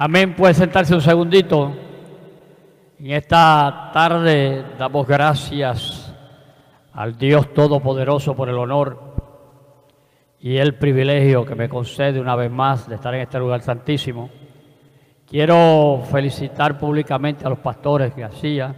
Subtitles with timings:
[0.00, 0.32] Amén.
[0.36, 1.74] Puede sentarse un segundito.
[3.00, 6.14] En esta tarde damos gracias
[6.92, 8.96] al Dios Todopoderoso por el honor
[10.38, 14.30] y el privilegio que me concede una vez más de estar en este lugar santísimo.
[15.26, 18.72] Quiero felicitar públicamente a los pastores García,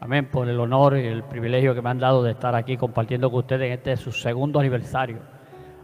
[0.00, 3.30] amén, por el honor y el privilegio que me han dado de estar aquí compartiendo
[3.30, 5.18] con ustedes en este su segundo aniversario.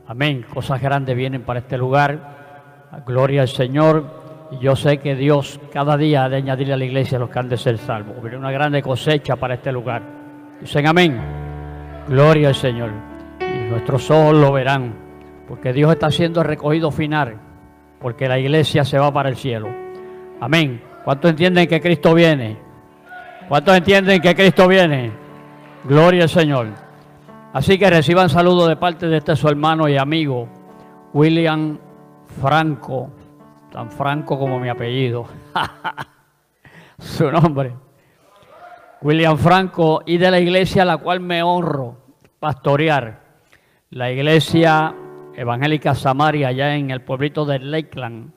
[0.08, 2.90] Amén, cosas grandes vienen para este lugar.
[3.06, 4.23] Gloria al Señor.
[4.60, 7.48] Yo sé que Dios cada día ha de añadirle a la iglesia los que han
[7.48, 8.20] de ser salvos.
[8.22, 10.02] Viene una grande cosecha para este lugar.
[10.60, 11.18] Dicen amén.
[12.08, 12.90] Gloria al Señor.
[13.40, 14.94] Y nuestros ojos lo verán.
[15.48, 17.36] Porque Dios está haciendo recogido final.
[18.00, 19.68] Porque la iglesia se va para el cielo.
[20.40, 20.82] Amén.
[21.04, 22.58] ¿Cuántos entienden que Cristo viene?
[23.48, 25.10] ¿Cuántos entienden que Cristo viene?
[25.84, 26.68] Gloria al Señor.
[27.52, 30.48] Así que reciban saludos de parte de este su hermano y amigo,
[31.12, 31.78] William
[32.40, 33.10] Franco
[33.74, 35.26] tan franco como mi apellido,
[36.98, 37.72] su nombre,
[39.02, 41.96] William Franco, y de la iglesia a la cual me honro
[42.38, 43.20] pastorear,
[43.90, 44.94] la iglesia
[45.34, 48.30] evangélica Samaria, allá en el pueblito de Lakeland,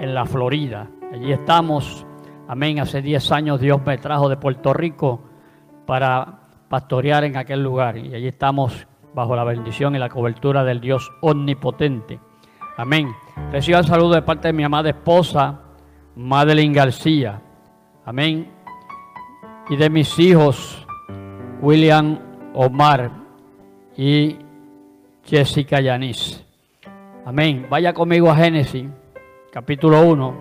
[0.00, 0.90] en la Florida.
[1.12, 2.04] Allí estamos,
[2.48, 5.22] amén, hace 10 años Dios me trajo de Puerto Rico
[5.86, 10.80] para pastorear en aquel lugar, y allí estamos bajo la bendición y la cobertura del
[10.80, 12.18] Dios omnipotente.
[12.80, 13.14] Amén.
[13.52, 15.60] Reciban saludo de parte de mi amada esposa,
[16.16, 17.38] Madeline García.
[18.06, 18.50] Amén.
[19.68, 20.86] Y de mis hijos,
[21.60, 22.18] William
[22.54, 23.10] Omar
[23.98, 24.34] y
[25.26, 26.42] Jessica Yanis.
[27.26, 27.66] Amén.
[27.68, 28.86] Vaya conmigo a Génesis,
[29.52, 30.34] capítulo 1.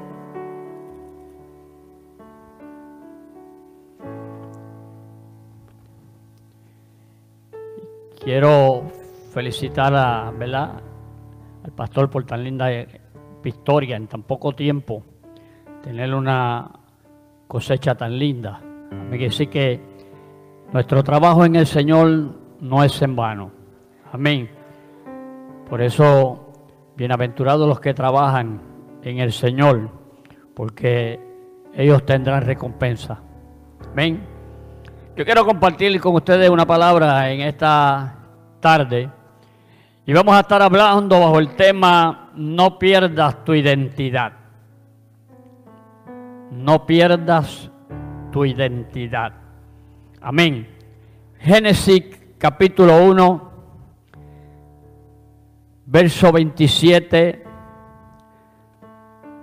[8.24, 8.84] Quiero
[9.34, 10.84] felicitar a, ¿verdad?
[11.64, 12.88] Al pastor por tan linda eh,
[13.44, 15.04] victoria en tan poco tiempo,
[15.84, 16.70] tener una
[17.48, 18.62] cosecha tan linda.
[19.10, 19.82] Quiere decir que
[20.72, 23.52] nuestro trabajo en el Señor no es en vano.
[24.12, 24.50] Amén.
[25.70, 26.54] Por eso,
[26.96, 28.62] bienaventurados los que trabajan
[29.04, 29.90] en el Señor,
[30.56, 31.20] porque
[31.74, 33.22] ellos tendrán recompensa.
[33.92, 34.22] Amén.
[35.16, 38.16] Yo quiero compartir con ustedes una palabra en esta
[38.60, 39.10] tarde
[40.10, 44.34] y vamos a estar hablando bajo el tema No pierdas tu identidad.
[46.50, 47.70] No pierdas
[48.32, 49.34] tu identidad.
[50.20, 50.68] Amén.
[51.38, 52.06] Génesis
[52.40, 53.52] capítulo 1,
[55.86, 57.44] verso 27,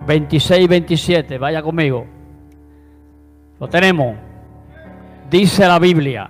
[0.04, 1.38] 26 y 27.
[1.38, 2.04] Vaya conmigo.
[3.60, 4.16] Lo tenemos.
[5.31, 6.28] Dice la Biblia,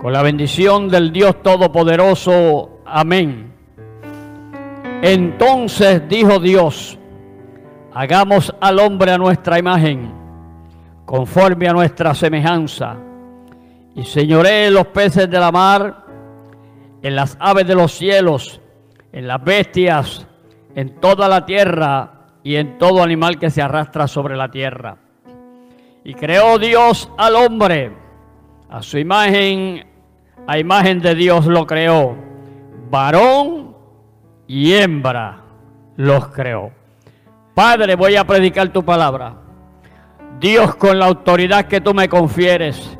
[0.00, 3.52] con la bendición del Dios Todopoderoso, Amén.
[5.02, 6.98] Entonces dijo Dios,
[7.92, 10.10] hagamos al hombre a nuestra imagen,
[11.04, 12.96] conforme a nuestra semejanza,
[13.94, 16.04] y señoré los peces de la mar,
[17.02, 18.60] en las aves de los cielos,
[19.12, 20.26] en las bestias,
[20.74, 24.96] en toda la tierra y en todo animal que se arrastra sobre la tierra.
[26.04, 27.92] Y creó Dios al hombre,
[28.68, 29.86] a su imagen,
[30.46, 32.27] a imagen de Dios lo creó
[32.90, 33.76] varón
[34.46, 35.42] y hembra
[35.96, 36.70] los creó.
[37.54, 39.34] Padre, voy a predicar tu palabra.
[40.38, 42.96] Dios, con la autoridad que tú me confieres,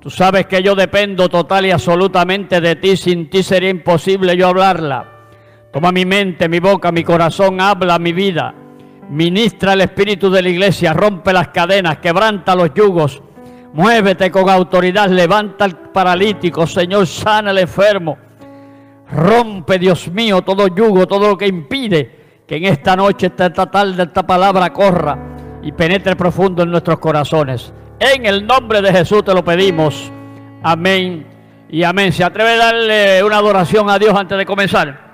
[0.00, 2.96] tú sabes que yo dependo total y absolutamente de ti.
[2.96, 5.06] Sin ti sería imposible yo hablarla.
[5.70, 8.54] Toma mi mente, mi boca, mi corazón, habla mi vida.
[9.10, 13.22] Ministra el espíritu de la iglesia, rompe las cadenas, quebranta los yugos.
[13.74, 18.16] Muévete con autoridad, levanta al paralítico, Señor, sana al enfermo.
[19.12, 24.02] Rompe, Dios mío, todo yugo, todo lo que impide que en esta noche, esta tarde,
[24.02, 25.16] esta palabra corra
[25.62, 27.72] y penetre profundo en nuestros corazones.
[27.98, 30.10] En el nombre de Jesús te lo pedimos.
[30.62, 31.26] Amén
[31.70, 32.12] y amén.
[32.12, 35.12] ¿Se atreve a darle una adoración a Dios antes de comenzar?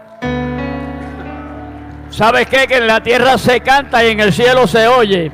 [2.10, 2.66] ¿Sabes qué?
[2.66, 5.30] Que en la tierra se canta y en el cielo se oye.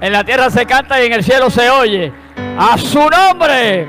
[0.00, 2.12] En la tierra se canta y en el cielo se oye.
[2.58, 3.88] A su nombre.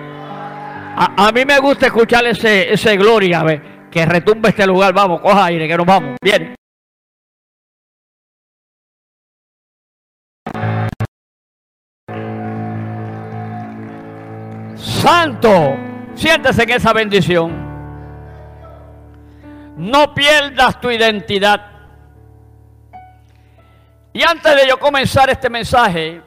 [0.95, 3.43] A, mí me gusta escuchar ese, ese gloria.
[3.43, 3.61] ¿ves?
[3.93, 4.91] Que retumbe este lugar.
[4.91, 6.17] Vamos, coja aire, que nos vamos.
[6.19, 6.55] Bien.
[14.75, 15.75] Santo,
[16.15, 17.51] siéntese en esa bendición.
[19.77, 21.71] No pierdas tu identidad.
[24.11, 26.21] Y antes de yo comenzar este mensaje,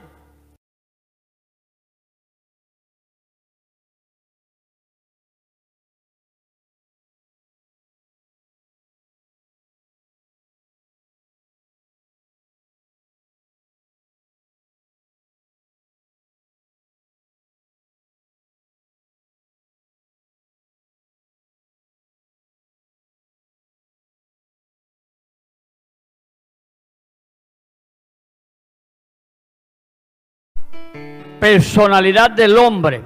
[31.46, 33.00] personalidad del hombre.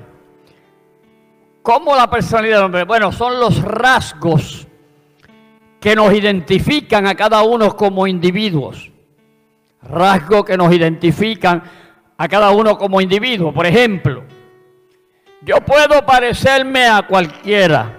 [1.60, 2.84] ¿Cómo la personalidad del hombre?
[2.84, 4.66] Bueno, son los rasgos
[5.78, 8.90] que nos identifican a cada uno como individuos.
[9.82, 11.62] Rasgos que nos identifican
[12.16, 13.52] a cada uno como individuo.
[13.52, 14.24] Por ejemplo,
[15.42, 17.94] yo puedo parecerme a cualquiera.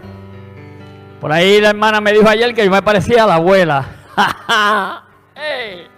[1.19, 3.85] Por ahí la hermana me dijo ayer que yo me parecía a la abuela.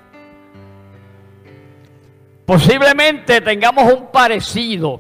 [2.45, 4.99] Posiblemente tengamos un parecido,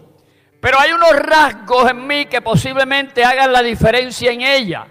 [0.61, 4.87] pero hay unos rasgos en mí que posiblemente hagan la diferencia en ella.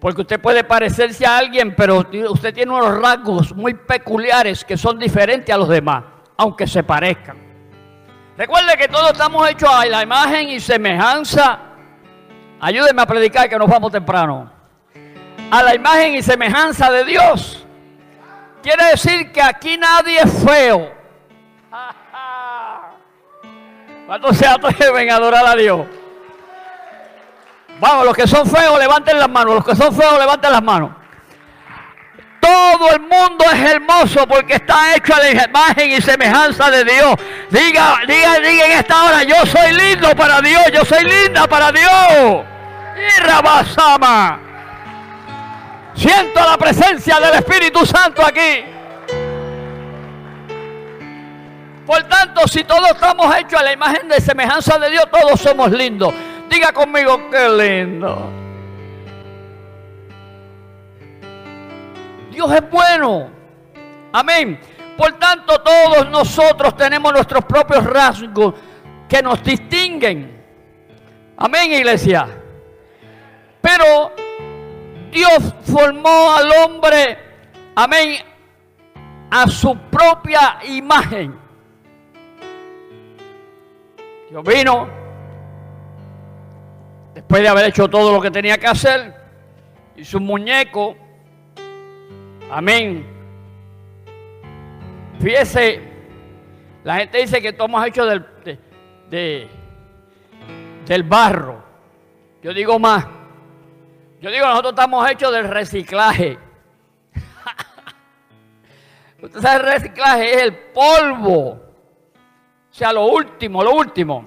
[0.00, 4.98] Porque usted puede parecerse a alguien, pero usted tiene unos rasgos muy peculiares que son
[4.98, 6.02] diferentes a los demás,
[6.36, 7.36] aunque se parezcan.
[8.36, 11.60] Recuerde que todos estamos hechos a la imagen y semejanza.
[12.58, 14.50] Ayúdenme a predicar que nos vamos temprano.
[15.52, 17.64] A la imagen y semejanza de Dios.
[18.60, 21.01] Quiere decir que aquí nadie es feo.
[24.12, 25.86] ¿Cuántos se atreven a adorar a Dios?
[27.80, 29.54] Vamos, los que son feos, levanten las manos.
[29.54, 30.90] Los que son feos, levanten las manos.
[32.38, 37.14] Todo el mundo es hermoso porque está hecho a la imagen y semejanza de Dios.
[37.48, 41.72] Diga, diga, diga en esta hora, yo soy lindo para Dios, yo soy linda para
[41.72, 42.44] Dios.
[42.98, 44.40] Y Rabasama.
[45.94, 48.71] Siento la presencia del Espíritu Santo aquí.
[51.86, 55.70] Por tanto, si todos estamos hechos a la imagen de semejanza de Dios, todos somos
[55.72, 56.14] lindos.
[56.48, 58.30] Diga conmigo, qué lindo.
[62.30, 63.30] Dios es bueno.
[64.12, 64.60] Amén.
[64.96, 68.54] Por tanto, todos nosotros tenemos nuestros propios rasgos
[69.08, 70.40] que nos distinguen.
[71.36, 72.28] Amén, iglesia.
[73.60, 74.12] Pero
[75.10, 77.18] Dios formó al hombre,
[77.74, 78.18] amén,
[79.30, 81.41] a su propia imagen.
[84.32, 84.88] Dios vino,
[87.12, 89.14] después de haber hecho todo lo que tenía que hacer,
[89.94, 90.96] hizo un muñeco,
[92.50, 93.06] amén.
[95.20, 95.82] Fíjese,
[96.82, 98.08] la gente dice que estamos hechos
[99.10, 99.48] del,
[100.86, 101.62] del barro.
[102.42, 103.04] Yo digo más.
[104.22, 106.38] Yo digo, nosotros estamos hechos del reciclaje.
[109.20, 111.61] Usted sabe, el reciclaje es el polvo
[112.72, 114.24] o sea, lo último, lo último.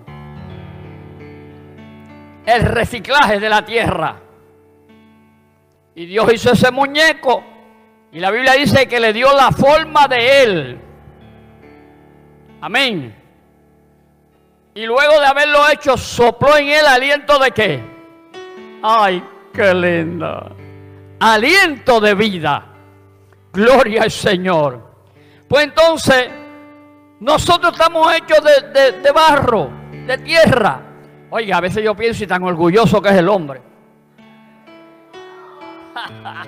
[2.45, 4.18] El reciclaje de la tierra.
[5.95, 7.44] Y Dios hizo ese muñeco.
[8.12, 10.80] Y la Biblia dice que le dio la forma de él.
[12.62, 13.15] Amén.
[14.75, 17.81] Y luego de haberlo hecho, sopló en él aliento de qué?
[18.83, 20.56] Ay, qué lindo.
[21.19, 22.63] Aliento de vida.
[23.51, 24.83] Gloria al Señor.
[25.48, 26.44] Pues entonces
[27.19, 30.81] nosotros estamos hechos de, barro, de tierra.
[31.29, 33.62] Oiga, a veces yo pienso y tan orgulloso que es el hombre.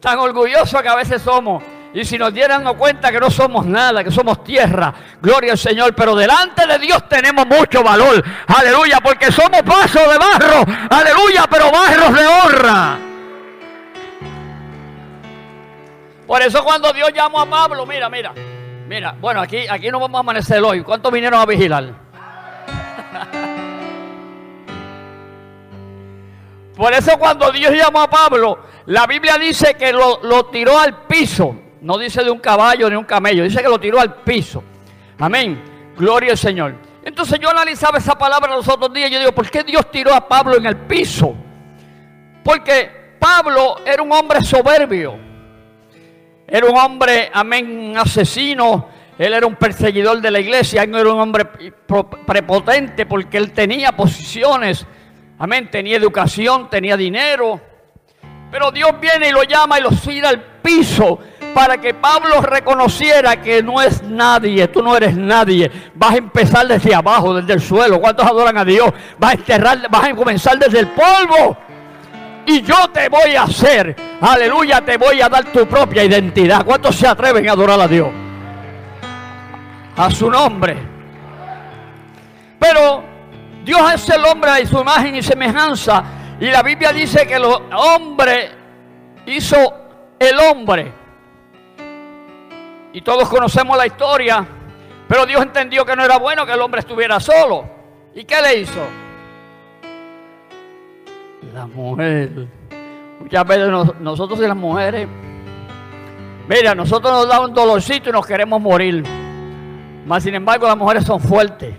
[0.00, 1.62] tan orgulloso que a veces somos.
[1.92, 5.92] Y si nos dieran cuenta que no somos nada, que somos tierra, gloria al Señor,
[5.94, 11.72] pero delante de Dios tenemos mucho valor, aleluya, porque somos vasos de barro, aleluya, pero
[11.72, 12.98] barros de honra.
[16.28, 18.32] Por eso cuando Dios llamó a Pablo, mira, mira,
[18.90, 20.82] Mira, bueno, aquí, aquí no vamos a amanecer hoy.
[20.82, 21.84] ¿Cuántos vinieron a vigilar?
[26.76, 31.02] Por eso cuando Dios llamó a Pablo, la Biblia dice que lo, lo, tiró al
[31.02, 31.54] piso.
[31.82, 34.64] No dice de un caballo ni un camello, dice que lo tiró al piso.
[35.20, 35.92] Amén.
[35.96, 36.74] Gloria al Señor.
[37.04, 40.12] Entonces yo analizaba esa palabra los otros días y yo digo, ¿por qué Dios tiró
[40.12, 41.32] a Pablo en el piso?
[42.42, 45.29] Porque Pablo era un hombre soberbio.
[46.50, 48.88] Era un hombre, amén, asesino.
[49.16, 50.82] Él era un perseguidor de la iglesia.
[50.82, 51.44] Él no era un hombre
[52.26, 54.84] prepotente porque él tenía posiciones.
[55.38, 57.60] Amén, tenía educación, tenía dinero.
[58.50, 61.20] Pero Dios viene y lo llama y lo tira al piso
[61.54, 65.70] para que Pablo reconociera que no es nadie, tú no eres nadie.
[65.94, 68.00] Vas a empezar desde abajo, desde el suelo.
[68.00, 68.90] ¿Cuántos adoran a Dios?
[69.18, 71.56] Vas a enterrar, vas a comenzar desde el polvo
[72.50, 76.64] y yo te voy a hacer, aleluya, te voy a dar tu propia identidad.
[76.64, 78.08] ¿Cuántos se atreven a adorar a Dios?
[79.96, 80.76] A su nombre.
[82.58, 83.04] Pero
[83.64, 86.02] Dios es el hombre de su imagen y semejanza.
[86.40, 88.50] Y la Biblia dice que el hombre
[89.26, 89.56] hizo
[90.18, 90.92] el hombre.
[92.92, 94.44] Y todos conocemos la historia.
[95.06, 97.64] Pero Dios entendió que no era bueno que el hombre estuviera solo.
[98.12, 98.99] ¿Y qué le hizo?
[101.54, 102.30] La mujer.
[103.20, 103.68] Muchas veces
[104.00, 105.06] nosotros y las mujeres,
[106.48, 109.04] mira, nosotros nos da un dolorcito y nos queremos morir.
[110.06, 111.74] Más sin embargo, las mujeres son fuertes.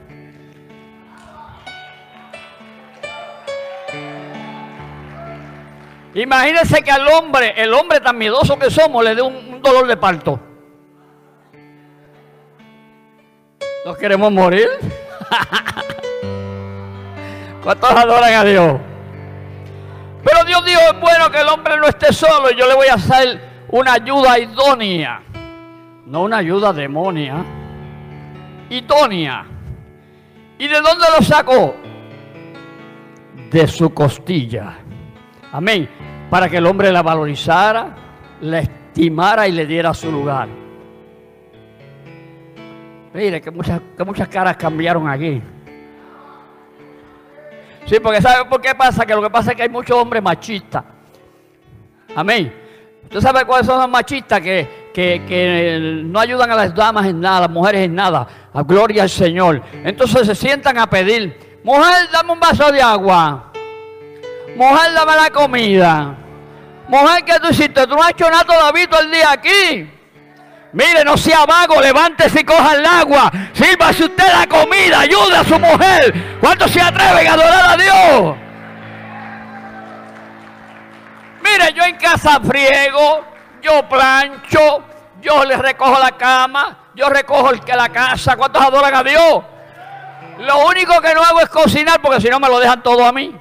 [6.13, 9.95] Imagínense que al hombre, el hombre tan miedoso que somos, le dé un, dolor de
[9.95, 10.39] parto.
[13.85, 14.67] ¿Nos queremos morir?
[17.63, 18.90] ¿Cuántos adoran a Dios?
[20.23, 22.87] Pero Dios dijo, es bueno que el hombre no esté solo y yo le voy
[22.87, 25.23] a hacer una ayuda idónea.
[26.05, 27.43] No una ayuda demonia.
[28.69, 29.45] Idónea.
[30.57, 31.75] ¿Y de dónde lo sacó?
[33.49, 34.77] De su costilla.
[35.51, 35.89] Amén.
[36.29, 37.95] Para que el hombre la valorizara,
[38.41, 40.47] la estimara y le diera su lugar.
[43.13, 45.41] Mire que muchas, que muchas caras cambiaron aquí.
[47.91, 49.05] Sí, porque ¿sabe por qué pasa?
[49.05, 50.81] Que lo que pasa es que hay muchos hombres machistas.
[52.15, 52.53] Amén.
[53.03, 57.39] ¿Usted sabe cuáles son los machistas que, que, no ayudan a las damas en nada,
[57.39, 58.25] a las mujeres en nada?
[58.53, 59.61] A gloria al Señor.
[59.83, 63.51] Entonces se sientan a pedir, mujer, dame un vaso de agua.
[64.55, 66.15] Mujer, dame la comida.
[66.87, 67.85] Mujer, ¿qué tú hiciste?
[67.87, 69.89] Tú no has hecho nada todavía todo el día aquí.
[70.73, 73.31] Mire, no sea vago, levántese y coja el agua.
[73.53, 76.37] Sírvase usted la comida, ayude a su mujer.
[76.39, 78.35] ¿Cuántos se atreven a adorar a Dios?
[81.43, 83.25] Mire, yo en casa friego,
[83.61, 84.83] yo plancho,
[85.21, 88.37] yo le recojo la cama, yo recojo el que la casa.
[88.37, 89.43] ¿Cuántos adoran a Dios?
[90.39, 93.11] Lo único que no hago es cocinar porque si no me lo dejan todo a
[93.11, 93.35] mí.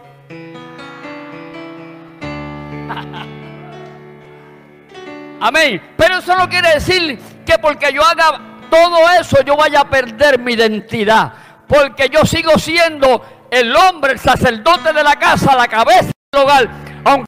[5.41, 5.95] Amén.
[5.97, 10.39] Pero eso no quiere decir que porque yo haga todo eso yo vaya a perder
[10.39, 11.33] mi identidad.
[11.67, 16.69] Porque yo sigo siendo el hombre, el sacerdote de la casa, la cabeza del hogar.
[17.05, 17.27] Aunque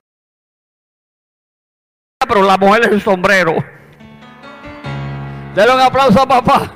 [2.26, 3.56] pero la mujer es el sombrero.
[5.54, 6.72] Denle un aplauso a papá.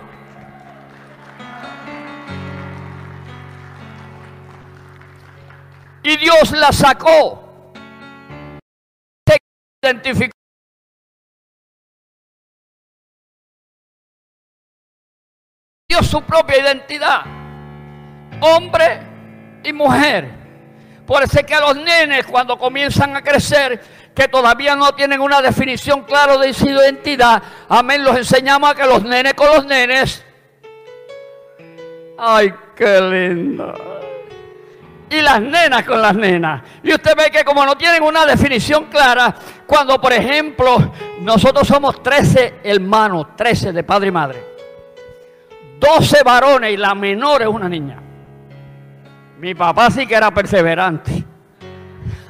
[6.02, 7.72] Y Dios la sacó.
[9.26, 9.38] Se
[9.82, 10.36] identificó
[16.02, 17.22] su propia identidad,
[18.40, 19.00] hombre
[19.64, 20.30] y mujer.
[21.06, 23.80] Por eso es que los nenes cuando comienzan a crecer,
[24.14, 28.86] que todavía no tienen una definición clara de su identidad, amén, los enseñamos a que
[28.86, 30.24] los nenes con los nenes,
[32.18, 33.74] ay, qué lindo.
[35.08, 36.62] Y las nenas con las nenas.
[36.82, 39.32] Y usted ve que como no tienen una definición clara,
[39.64, 44.45] cuando por ejemplo nosotros somos 13 hermanos, 13 de padre y madre
[45.78, 48.00] 12 varones y la menor es una niña.
[49.38, 51.24] Mi papá sí que era perseverante.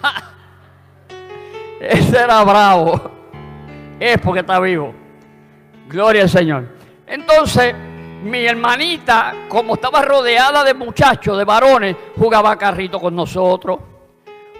[1.80, 3.10] Ese era bravo.
[4.00, 4.92] Es porque está vivo.
[5.88, 6.66] Gloria al Señor.
[7.06, 7.74] Entonces,
[8.24, 13.78] mi hermanita, como estaba rodeada de muchachos, de varones, jugaba carrito con nosotros,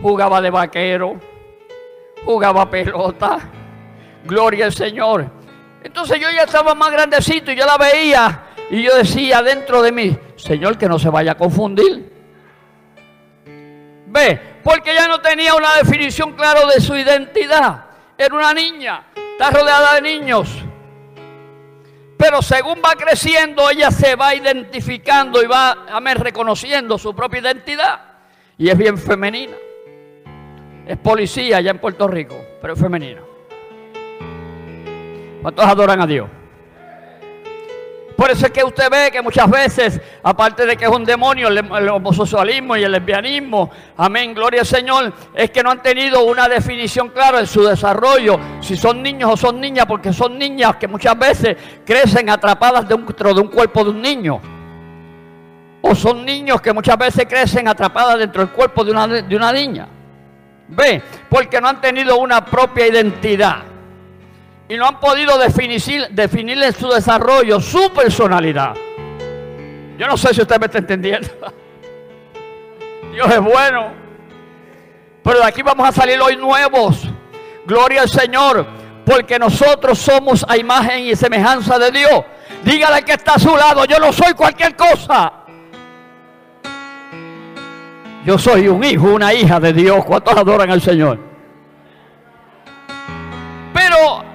[0.01, 1.17] jugaba de vaquero,
[2.25, 3.39] jugaba pelota.
[4.25, 5.27] Gloria al Señor.
[5.83, 9.93] Entonces yo ya estaba más grandecito y yo la veía y yo decía dentro de
[9.93, 12.13] mí, Señor, que no se vaya a confundir.
[14.07, 17.85] Ve, porque ella no tenía una definición clara de su identidad.
[18.19, 20.49] Era una niña, está rodeada de niños.
[22.17, 28.01] Pero según va creciendo, ella se va identificando y va a reconociendo su propia identidad.
[28.59, 29.57] Y es bien femenina.
[30.87, 33.21] Es policía allá en Puerto Rico, pero es femenina.
[35.43, 36.29] ¿Cuántos adoran a Dios?
[38.17, 41.49] Por eso es que usted ve que muchas veces, aparte de que es un demonio
[41.49, 46.49] el, homosexualismo y el lesbianismo, amén, gloria al Señor, es que no han tenido una
[46.49, 50.89] definición clara en su desarrollo, si son niños o son niñas, porque son niñas que
[50.89, 54.41] muchas veces crecen atrapadas dentro de un cuerpo de un niño.
[55.83, 59.53] O son niños que muchas veces crecen atrapadas dentro del cuerpo de una, de una
[59.53, 59.87] niña.
[60.69, 63.76] Ve, porque no han tenido una propia identidad
[64.69, 68.75] y no han podido definir, definir su desarrollo su personalidad.
[69.99, 71.29] Yo no sé si usted me está entendiendo.
[73.13, 73.93] Dios es bueno.
[75.23, 77.09] Pero de aquí vamos a salir hoy nuevos.
[77.65, 78.67] Gloria al Señor.
[79.05, 82.25] Porque nosotros somos a imagen y semejanza de Dios.
[82.65, 83.85] Dígale que está a su lado.
[83.85, 85.33] Yo no soy cualquier cosa.
[88.25, 90.05] Yo soy un hijo, una hija de Dios.
[90.05, 91.19] ¿Cuántos adoran al Señor?
[93.73, 94.26] Pero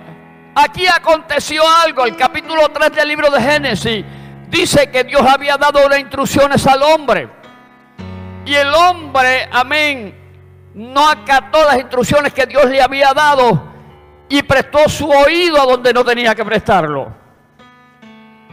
[0.53, 4.05] Aquí aconteció algo, el capítulo 3 del libro de Génesis
[4.49, 7.29] dice que Dios había dado las instrucciones al hombre.
[8.45, 10.13] Y el hombre, amén,
[10.73, 13.71] no acató las instrucciones que Dios le había dado
[14.27, 17.13] y prestó su oído a donde no tenía que prestarlo.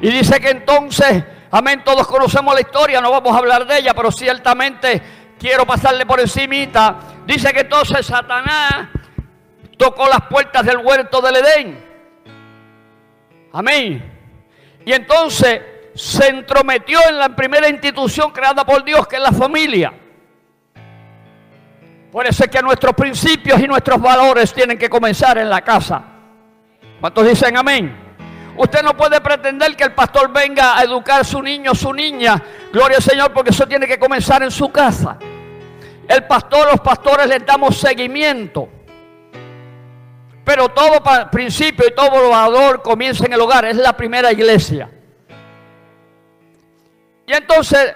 [0.00, 3.92] Y dice que entonces, amén, todos conocemos la historia, no vamos a hablar de ella,
[3.94, 5.02] pero ciertamente
[5.38, 6.96] quiero pasarle por encimita.
[7.26, 8.88] Dice que entonces Satanás
[9.76, 11.87] tocó las puertas del huerto del Edén.
[13.52, 14.02] Amén.
[14.84, 15.60] Y entonces
[15.94, 19.92] se entrometió en la primera institución creada por Dios, que es la familia.
[22.12, 26.02] Por eso es que nuestros principios y nuestros valores tienen que comenzar en la casa.
[27.00, 28.08] ¿Cuántos dicen amén?
[28.56, 32.42] Usted no puede pretender que el pastor venga a educar a su niño, su niña.
[32.72, 35.16] Gloria al Señor, porque eso tiene que comenzar en su casa.
[36.08, 38.68] El pastor, los pastores les damos seguimiento.
[40.48, 43.66] Pero todo principio y todo valor comienza en el hogar.
[43.66, 44.90] Es la primera iglesia.
[47.26, 47.94] Y entonces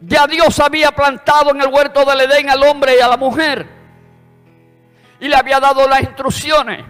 [0.00, 3.66] ya Dios había plantado en el huerto del Edén al hombre y a la mujer.
[5.20, 6.84] Y le había dado las instrucciones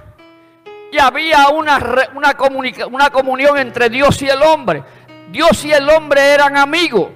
[0.91, 1.79] y había una,
[2.13, 4.83] una, comunión entre Dios y el hombre.
[5.31, 7.11] Dios y el hombre eran amigos.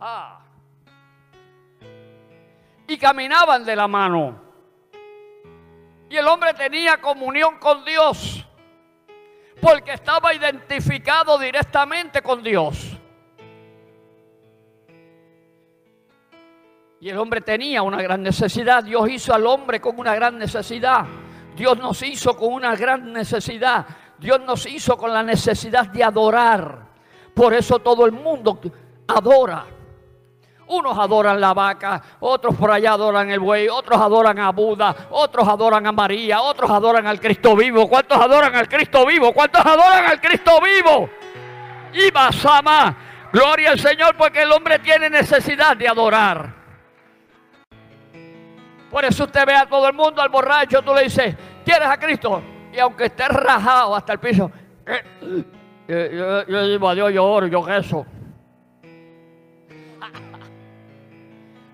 [0.00, 0.40] Ah.
[2.88, 4.49] Y caminaban de la mano.
[6.10, 8.44] Y el hombre tenía comunión con Dios.
[9.60, 12.98] Porque estaba identificado directamente con Dios.
[17.00, 18.82] Y el hombre tenía una gran necesidad.
[18.82, 21.06] Dios hizo al hombre con una gran necesidad.
[21.54, 23.86] Dios nos hizo con una gran necesidad.
[24.18, 26.88] Dios nos hizo con la necesidad de adorar.
[27.32, 28.60] Por eso todo el mundo
[29.06, 29.64] adora.
[30.70, 35.48] Unos adoran la vaca, otros por allá adoran el buey, otros adoran a Buda, otros
[35.48, 37.88] adoran a María, otros adoran al Cristo vivo.
[37.88, 39.32] ¿Cuántos adoran al Cristo vivo?
[39.32, 41.10] ¿Cuántos adoran al Cristo vivo?
[41.92, 42.96] Y Basama,
[43.32, 46.54] gloria al Señor porque el hombre tiene necesidad de adorar.
[48.92, 51.98] Por eso usted ve a todo el mundo, al borracho, tú le dices, ¿quieres a
[51.98, 52.40] Cristo?
[52.72, 54.48] Y aunque esté rajado hasta el piso,
[54.86, 55.02] eh,
[55.88, 58.06] eh, yo, digo a Dios, yo oro, yo rezo.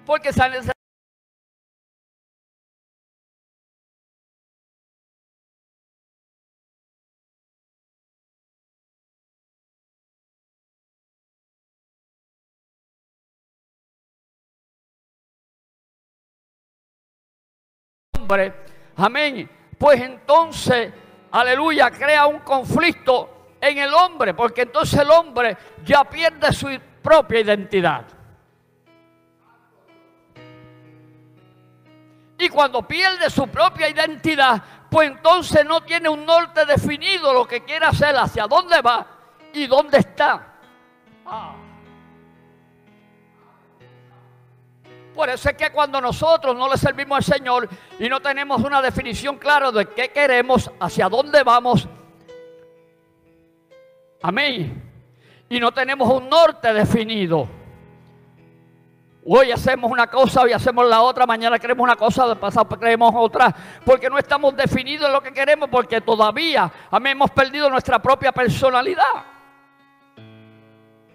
[0.07, 0.49] Porque esa
[18.97, 20.93] amén, pues entonces,
[21.31, 26.69] aleluya, crea un conflicto en el hombre, porque entonces el hombre ya pierde su
[27.03, 28.05] propia identidad.
[32.47, 37.65] Y cuando pierde su propia identidad, pues entonces no tiene un norte definido lo que
[37.65, 39.05] quiere hacer, hacia dónde va
[39.53, 40.55] y dónde está.
[45.13, 48.81] Por eso es que cuando nosotros no le servimos al Señor y no tenemos una
[48.81, 51.89] definición clara de qué queremos, hacia dónde vamos,
[54.23, 54.85] amén,
[55.49, 57.49] y no tenemos un norte definido.
[59.29, 63.53] Hoy hacemos una cosa, hoy hacemos la otra, mañana queremos una cosa, pasado creemos otra,
[63.85, 69.25] porque no estamos definidos en lo que queremos, porque todavía, hemos perdido nuestra propia personalidad.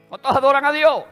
[0.09, 1.03] ¿Cuántos adoran a Dios?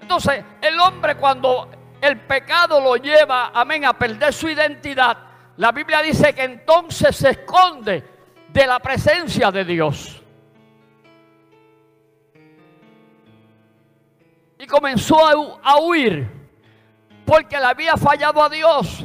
[0.00, 1.68] Entonces, el hombre cuando
[2.00, 5.18] el pecado lo lleva, amén, a perder su identidad,
[5.56, 8.04] la Biblia dice que entonces se esconde
[8.48, 10.21] de la presencia de Dios.
[14.62, 15.18] Y comenzó
[15.64, 16.30] a, huir
[17.26, 19.04] porque le había fallado a Dios.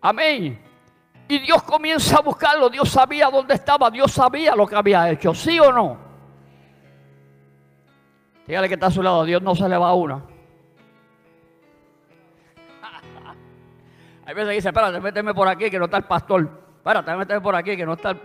[0.00, 0.58] Amén.
[1.28, 2.70] Y Dios comienza a buscarlo.
[2.70, 3.90] Dios sabía dónde estaba.
[3.90, 5.34] Dios sabía lo que había hecho.
[5.34, 5.98] ¿Sí o no?
[8.46, 10.24] Dígale que está a su lado, Dios no se le va a una.
[14.24, 16.48] Hay veces que dice, espérate, méteme por aquí que no está el pastor.
[16.78, 18.16] Espérate, méteme por aquí que no está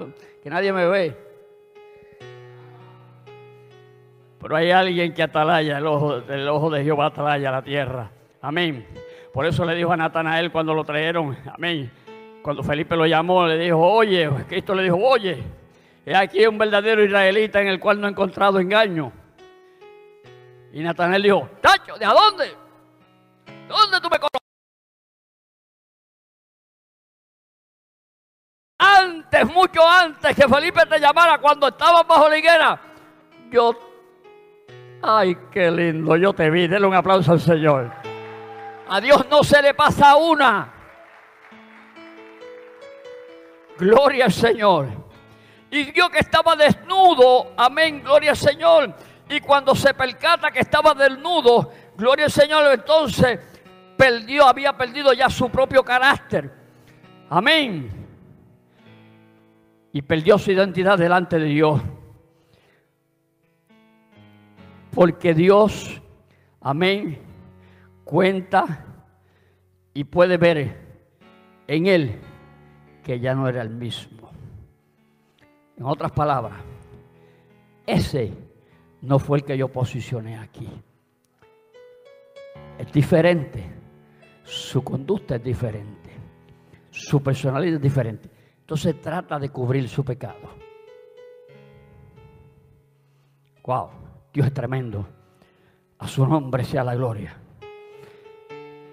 [0.42, 1.29] que nadie me ve.
[4.42, 8.10] Pero hay alguien que atalaya, el ojo, el ojo de Jehová atalaya la tierra.
[8.42, 8.88] Amén.
[9.34, 11.92] Por eso le dijo a Natanael cuando lo trajeron, amén.
[12.42, 15.44] Cuando Felipe lo llamó, le dijo, oye, Cristo le dijo, oye,
[16.06, 19.12] es aquí un verdadero israelita en el cual no he encontrado engaño.
[20.72, 22.46] Y Natanael dijo, Tacho, ¿de a dónde?
[22.46, 24.40] ¿De dónde tú me conoces?
[28.78, 32.82] Antes, mucho antes que Felipe te llamara, cuando estabas bajo la higuera,
[33.52, 33.89] yo,
[35.02, 37.92] ay, qué lindo, yo te vi, denle un aplauso al Señor.
[38.88, 40.74] A Dios no se le pasa una.
[43.78, 44.88] Gloria al Señor.
[45.72, 48.96] Y Dios que estaba desnudo, amén, gloria al Señor
[49.30, 53.40] y cuando se percata que estaba desnudo, gloria al Señor, entonces
[53.96, 56.52] perdió, había perdido ya su propio carácter.
[57.30, 58.08] Amén.
[59.94, 61.80] Y perdió su identidad delante de Dios.
[65.00, 66.02] Porque Dios,
[66.60, 67.20] amén,
[68.04, 68.86] cuenta
[69.94, 70.76] y puede ver
[71.68, 72.20] en él
[73.02, 74.30] que ya no era el mismo.
[75.78, 76.62] En otras palabras,
[77.88, 78.34] ese
[79.02, 80.68] no fue el que yo posicioné aquí.
[82.78, 83.64] Es diferente.
[84.44, 86.10] Su conducta es diferente.
[86.92, 88.30] Su personalidad es diferente.
[88.60, 90.50] Entonces trata de cubrir su pecado.
[93.64, 93.99] Wow,
[94.34, 95.08] Dios es tremendo.
[96.00, 97.36] A su nombre sea la gloria.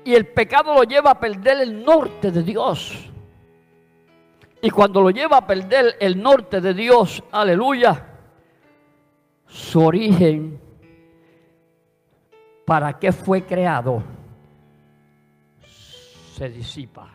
[0.05, 3.11] Y el pecado lo lleva a perder el norte de Dios.
[4.62, 8.07] Y cuando lo lleva a perder el norte de Dios, aleluya,
[9.46, 10.61] su origen,
[12.64, 14.03] para qué fue creado,
[16.35, 17.11] se disipa.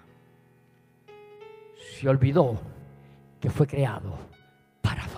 [1.97, 2.57] Se olvidó
[3.39, 4.17] que fue creado
[4.81, 5.11] para.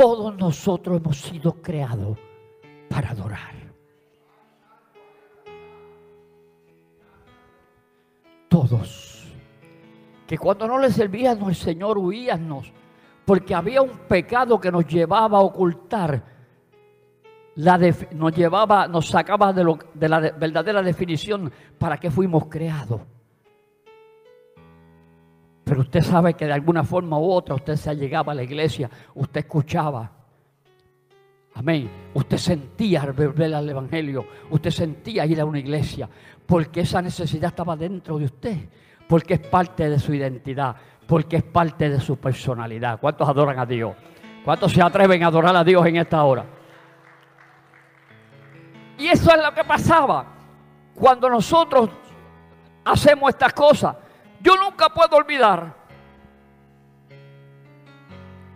[0.00, 2.16] Todos nosotros hemos sido creados
[2.88, 3.52] para adorar.
[8.48, 9.30] Todos.
[10.26, 12.72] Que cuando no le servíamos el Señor huíamos
[13.26, 16.24] porque había un pecado que nos llevaba a ocultar,
[17.56, 17.78] la
[18.12, 23.02] nos llevaba, nos sacaba de, lo, de la verdadera definición para qué fuimos creados.
[25.70, 28.90] Pero usted sabe que de alguna forma u otra usted se llegaba a la iglesia,
[29.14, 30.10] usted escuchaba.
[31.54, 31.88] Amén.
[32.12, 36.08] Usted sentía ver al Evangelio, usted sentía ir a una iglesia,
[36.44, 38.56] porque esa necesidad estaba dentro de usted,
[39.06, 40.74] porque es parte de su identidad
[41.06, 42.98] porque es parte de su personalidad.
[42.98, 43.94] ¿Cuántos adoran a Dios?
[44.44, 46.46] ¿Cuántos se atreven a adorar a Dios en esta hora?
[48.98, 50.26] Y eso es lo que pasaba
[50.96, 51.90] cuando nosotros
[52.84, 54.09] hacemos estas cosas.
[54.40, 55.74] Yo nunca puedo olvidar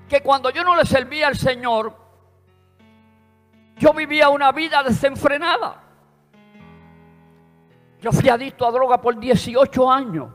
[0.09, 1.97] que cuando yo no le servía al Señor,
[3.77, 5.83] yo vivía una vida desenfrenada.
[8.01, 10.29] Yo fui adicto a droga por 18 años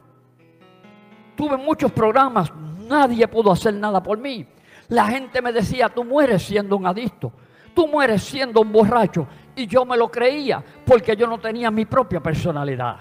[1.40, 2.52] tuve muchos programas,
[2.86, 4.46] nadie pudo hacer nada por mí.
[4.90, 7.32] La gente me decía, tú mueres siendo un adicto,
[7.74, 9.26] tú mueres siendo un borracho.
[9.56, 12.98] Y yo me lo creía porque yo no tenía mi propia personalidad.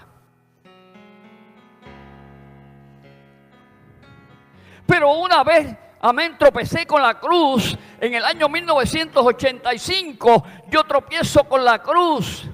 [4.89, 5.67] Pero una vez,
[6.01, 7.77] amén, tropecé con la cruz.
[8.01, 12.45] En el año 1985 yo tropiezo con la cruz.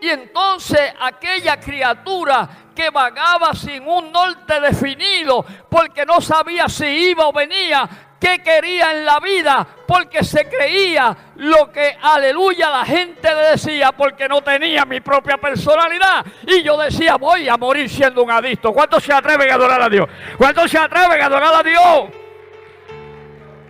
[0.00, 7.26] Y entonces aquella criatura que vagaba sin un norte definido, porque no sabía si iba
[7.26, 7.88] o venía,
[8.22, 13.90] qué quería en la vida, porque se creía lo que, aleluya, la gente le decía,
[13.90, 16.24] porque no tenía mi propia personalidad.
[16.46, 18.72] Y yo decía, voy a morir siendo un adicto.
[18.72, 20.08] ¿Cuántos se atreven a adorar a Dios?
[20.38, 22.10] ¿Cuántos se atreven a adorar a Dios?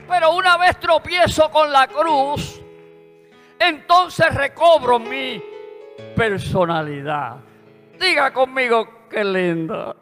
[0.06, 2.60] Pero una vez tropiezo con la cruz,
[3.58, 5.42] entonces recobro mi
[6.14, 7.36] personalidad.
[7.98, 10.01] Diga conmigo, qué lindo.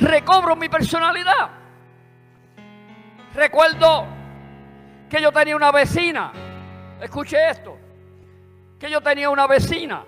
[0.00, 1.50] Recobro mi personalidad.
[3.34, 4.06] Recuerdo
[5.08, 6.32] que yo tenía una vecina.
[7.00, 7.78] Escuche esto.
[8.78, 10.04] Que yo tenía una vecina.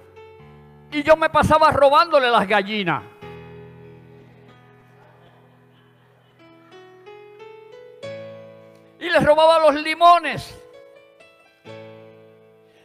[0.90, 3.02] Y yo me pasaba robándole las gallinas.
[9.02, 10.57] y les robaba los limones.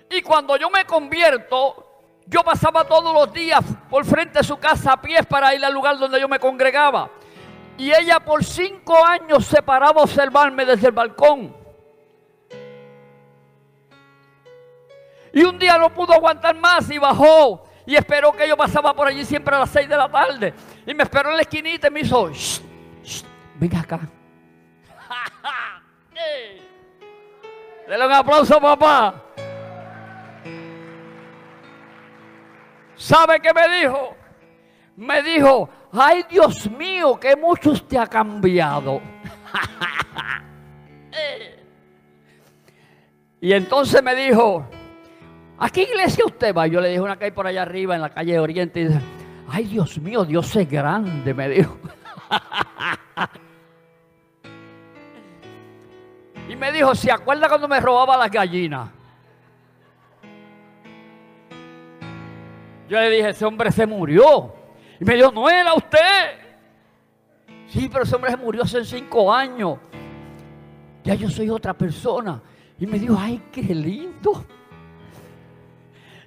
[0.09, 1.86] Y cuando yo me convierto,
[2.27, 5.73] yo pasaba todos los días por frente de su casa a pies para ir al
[5.73, 7.09] lugar donde yo me congregaba.
[7.77, 11.55] Y ella por cinco años se paraba a observarme desde el balcón.
[15.31, 17.63] Y un día no pudo aguantar más y bajó.
[17.85, 20.53] Y esperó que yo pasaba por allí siempre a las seis de la tarde.
[20.85, 22.29] Y me esperó en la esquinita y me hizo,
[23.55, 24.01] venga acá.
[27.87, 29.26] Dele un aplauso, papá.
[32.97, 34.15] ¿Sabe qué me dijo?
[34.95, 39.01] Me dijo, ay Dios mío, que mucho usted ha cambiado.
[43.41, 44.65] y entonces me dijo,
[45.59, 46.65] ¿a qué iglesia usted va?
[46.67, 48.81] Yo le dije una hay por allá arriba en la calle Oriente.
[48.81, 49.01] Y dice,
[49.47, 51.77] ay Dios mío, Dios es grande, me dijo.
[56.49, 58.89] Y me dijo, ¿se acuerda cuando me robaba las gallinas?
[62.87, 64.53] Yo le dije, ese hombre se murió.
[64.99, 66.47] Y me dijo, no era usted.
[67.67, 69.77] Sí, pero ese hombre se murió hace cinco años.
[71.03, 72.41] Ya yo soy otra persona.
[72.79, 74.45] Y me dijo, ay, qué lindo.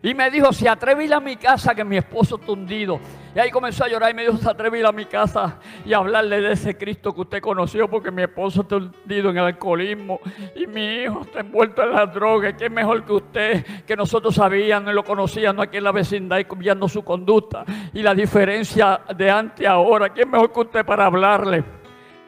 [0.03, 2.99] Y me dijo, si atreve a ir a mi casa que mi esposo está hundido.
[3.35, 5.59] Y ahí comenzó a llorar y me dijo, se atreve a ir a mi casa
[5.85, 9.45] y hablarle de ese Cristo que usted conoció porque mi esposo está hundido en el
[9.45, 10.21] alcoholismo
[10.57, 12.55] y mi hijo está envuelto en las drogas.
[12.57, 16.47] ¿Quién mejor que usted que nosotros sabíamos y lo conocíamos aquí en la vecindad y
[16.57, 20.09] viendo su conducta y la diferencia de antes a ahora?
[20.09, 21.63] ¿Quién mejor que usted para hablarle?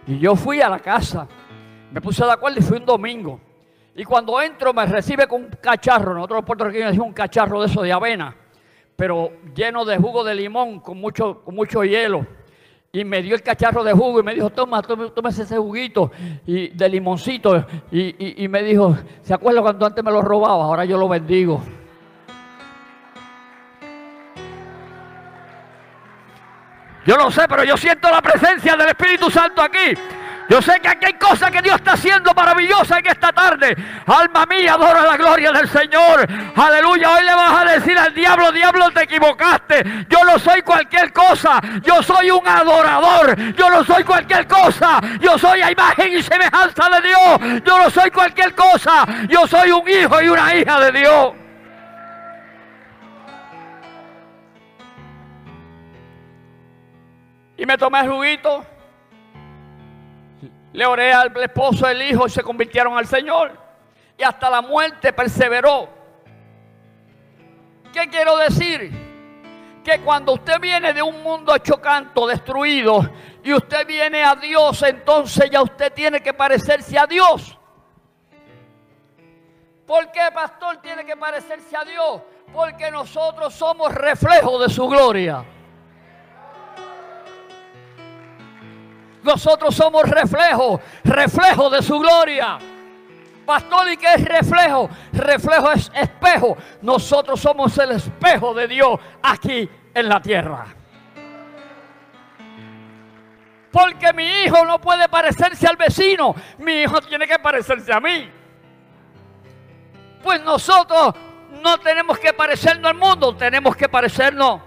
[0.06, 1.26] Y yo fui a la casa,
[1.90, 3.40] me puse de acuerdo y fui un domingo.
[3.94, 7.66] Y cuando entro me recibe con un cacharro, nosotros los puertorriqueños decimos un cacharro de
[7.66, 8.34] eso de avena,
[8.96, 12.26] pero lleno de jugo de limón con mucho, con mucho hielo.
[12.94, 16.10] Y me dio el cacharro de jugo y me dijo, toma, toma, ese juguito
[16.46, 17.66] y, de limoncito.
[17.90, 20.64] Y, y me dijo, ¿se acuerda cuando antes me lo robaba?
[20.64, 21.62] Ahora yo lo bendigo.
[27.04, 29.94] Yo no sé, pero yo siento la presencia del Espíritu Santo aquí.
[30.52, 33.74] Yo sé que aquí hay cosas que Dios está haciendo maravillosas en esta tarde.
[34.04, 36.28] Alma mía, adora la gloria del Señor.
[36.54, 37.10] Aleluya.
[37.10, 40.04] Hoy le vas a decir al diablo, diablo, te equivocaste.
[40.10, 41.58] Yo no soy cualquier cosa.
[41.80, 43.34] Yo soy un adorador.
[43.54, 45.00] Yo no soy cualquier cosa.
[45.22, 47.62] Yo soy a imagen y semejanza de Dios.
[47.64, 49.06] Yo no soy cualquier cosa.
[49.30, 51.32] Yo soy un hijo y una hija de Dios.
[57.56, 58.66] Y me tomé el juguito
[60.72, 63.58] le oré al esposo, el hijo y se convirtieron al Señor.
[64.16, 65.88] Y hasta la muerte perseveró.
[67.92, 68.90] ¿Qué quiero decir?
[69.84, 73.10] Que cuando usted viene de un mundo hecho canto, destruido,
[73.42, 77.58] y usted viene a Dios, entonces ya usted tiene que parecerse a Dios.
[79.86, 82.22] ¿Por qué, pastor, tiene que parecerse a Dios?
[82.52, 85.44] Porque nosotros somos reflejo de su gloria.
[89.22, 92.58] Nosotros somos reflejo, reflejo de su gloria.
[93.46, 94.88] Pastor, ¿y qué es reflejo?
[95.12, 96.56] Reflejo es espejo.
[96.80, 100.66] Nosotros somos el espejo de Dios aquí en la tierra.
[103.70, 108.30] Porque mi hijo no puede parecerse al vecino, mi hijo tiene que parecerse a mí.
[110.22, 111.14] Pues nosotros
[111.62, 114.60] no tenemos que parecernos al mundo, tenemos que parecernos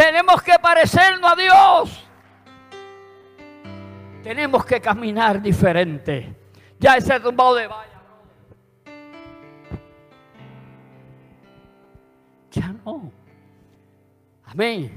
[0.00, 2.08] Tenemos que parecernos a Dios.
[4.22, 6.34] Tenemos que caminar diferente.
[6.78, 8.00] Ya ese tumbado de valla.
[12.50, 13.12] Ya no.
[14.46, 14.90] Amén.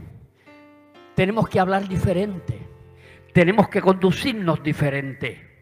[1.15, 2.65] Tenemos que hablar diferente.
[3.33, 5.52] Tenemos que conducirnos diferente.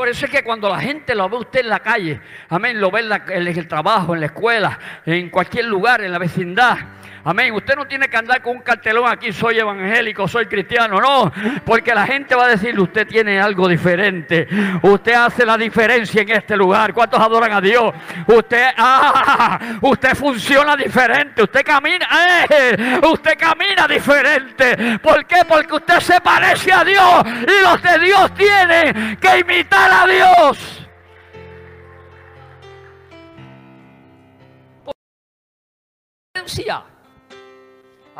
[0.00, 2.90] Por eso es que cuando la gente lo ve usted en la calle, amén, lo
[2.90, 6.78] ve en, el trabajo, en la escuela, en cualquier lugar, en la vecindad,
[7.22, 7.52] Amén.
[7.52, 11.00] Usted no tiene que andar con un cartelón aquí, soy evangélico, soy cristiano.
[11.00, 11.30] No,
[11.64, 14.48] porque la gente va a decir, usted tiene algo diferente.
[14.82, 16.94] Usted hace la diferencia en este lugar.
[16.94, 17.92] ¿Cuántos adoran a Dios?
[18.26, 21.42] Usted, ah, usted funciona diferente.
[21.42, 22.08] Usted camina,
[22.48, 24.98] eh, usted camina diferente.
[25.02, 25.44] ¿Por qué?
[25.46, 27.24] Porque usted se parece a Dios.
[27.42, 30.80] Y los de Dios tienen que imitar a Dios.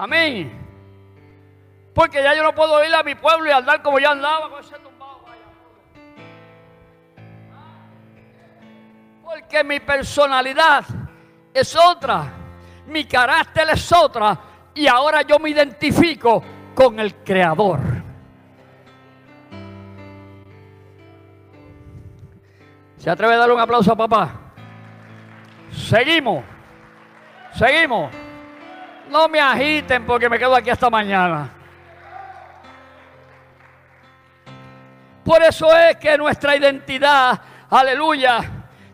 [0.00, 0.50] Amén.
[1.94, 4.60] Porque ya yo no puedo ir a mi pueblo y andar como ya andaba con
[4.60, 5.26] ese tumbado.
[9.22, 10.86] Porque mi personalidad
[11.52, 12.32] es otra.
[12.86, 14.38] Mi carácter es otra.
[14.74, 16.42] Y ahora yo me identifico
[16.74, 17.80] con el Creador.
[22.96, 24.30] ¿Se atreve a darle un aplauso a papá?
[25.70, 26.42] Seguimos.
[27.52, 28.29] Seguimos.
[29.10, 31.50] No me agiten porque me quedo aquí hasta mañana.
[35.24, 38.40] Por eso es que nuestra identidad, aleluya,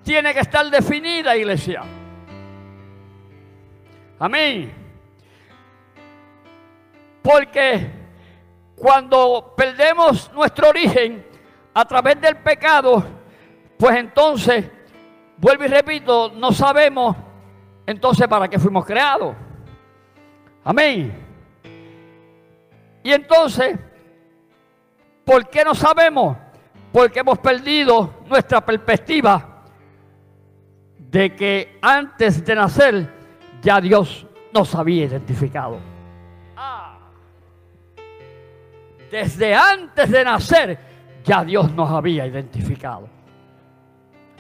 [0.03, 1.83] tiene que estar definida, iglesia.
[4.19, 4.73] Amén.
[7.23, 7.91] Porque
[8.75, 11.27] cuando perdemos nuestro origen
[11.75, 13.05] a través del pecado,
[13.79, 14.65] pues entonces,
[15.37, 17.17] vuelvo y repito, no sabemos
[17.87, 19.37] entonces para qué fuimos creados.
[20.67, 21.13] Amén.
[23.05, 23.79] Y entonces,
[25.25, 26.37] ¿por qué no sabemos?
[26.93, 29.63] Porque hemos perdido nuestra perspectiva
[30.99, 33.09] de que antes de nacer
[33.63, 35.79] ya Dios nos había identificado.
[39.09, 40.79] Desde antes de nacer
[41.23, 43.16] ya Dios nos había identificado.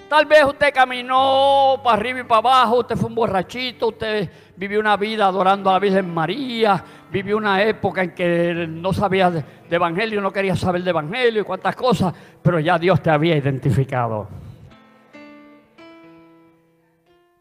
[0.09, 4.79] Tal vez usted caminó para arriba y para abajo, usted fue un borrachito, usted vivió
[4.79, 9.45] una vida adorando a la Virgen María, vivió una época en que no sabía de,
[9.69, 14.29] evangelio, no quería saber de evangelio y cuántas cosas, pero ya Dios te había identificado.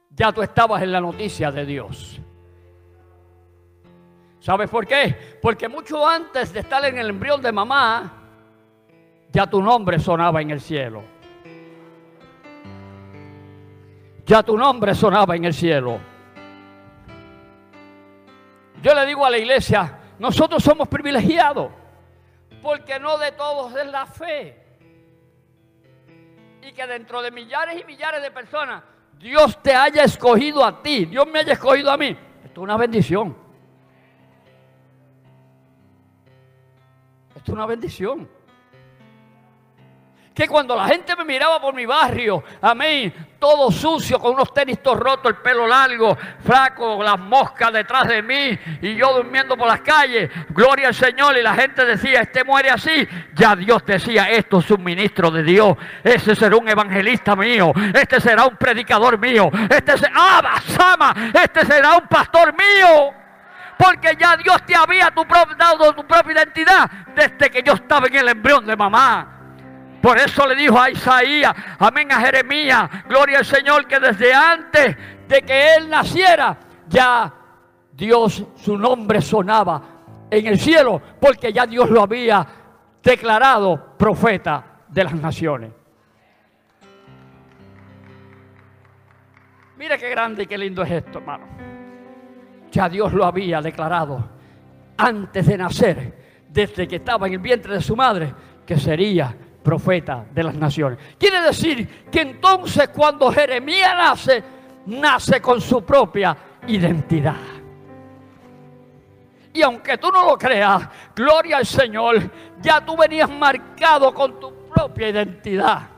[0.10, 2.20] Ya tú estabas en la noticia de Dios.
[4.40, 5.38] ¿Sabes por qué?
[5.40, 8.14] Porque mucho antes de estar en el embrión de mamá,
[9.32, 11.15] ya tu nombre sonaba en el cielo.
[14.26, 16.00] Ya tu nombre sonaba en el cielo.
[18.82, 21.72] Yo le digo a la iglesia, nosotros somos privilegiados,
[22.62, 24.62] porque no de todos es la fe.
[26.62, 28.84] Y que dentro de millares y millares de personas,
[29.20, 32.18] Dios te haya escogido a ti, Dios me haya escogido a mí.
[32.44, 33.36] Esto es una bendición.
[37.36, 38.35] Esto es una bendición
[40.36, 44.84] que cuando la gente me miraba por mi barrio, amén, todo sucio, con unos tenis
[44.84, 49.66] todos rotos, el pelo largo, flaco, las moscas detrás de mí y yo durmiendo por
[49.66, 54.30] las calles, gloria al Señor, y la gente decía, este muere así, ya Dios decía,
[54.30, 59.18] esto es un ministro de Dios, ese será un evangelista mío, este será un predicador
[59.18, 63.14] mío, este será, ¡Ah, este será un pastor mío
[63.78, 65.14] porque ya Dios te había
[65.58, 69.35] dado tu propia identidad desde que yo estaba en el embrión de mamá.
[70.06, 74.96] Por eso le dijo a Isaías, amén, a Jeremías, gloria al Señor, que desde antes
[75.28, 76.56] de que él naciera,
[76.88, 77.34] ya
[77.92, 79.82] Dios, su nombre sonaba
[80.30, 82.46] en el cielo, porque ya Dios lo había
[83.02, 85.72] declarado profeta de las naciones.
[89.76, 91.48] Mire qué grande y qué lindo es esto, hermano.
[92.72, 94.24] Ya Dios lo había declarado
[94.98, 98.32] antes de nacer, desde que estaba en el vientre de su madre,
[98.68, 101.00] que sería profeta de las naciones.
[101.18, 104.44] Quiere decir que entonces cuando Jeremías nace,
[104.86, 107.36] nace con su propia identidad.
[109.52, 112.30] Y aunque tú no lo creas, gloria al Señor,
[112.62, 115.90] ya tú venías marcado con tu propia identidad.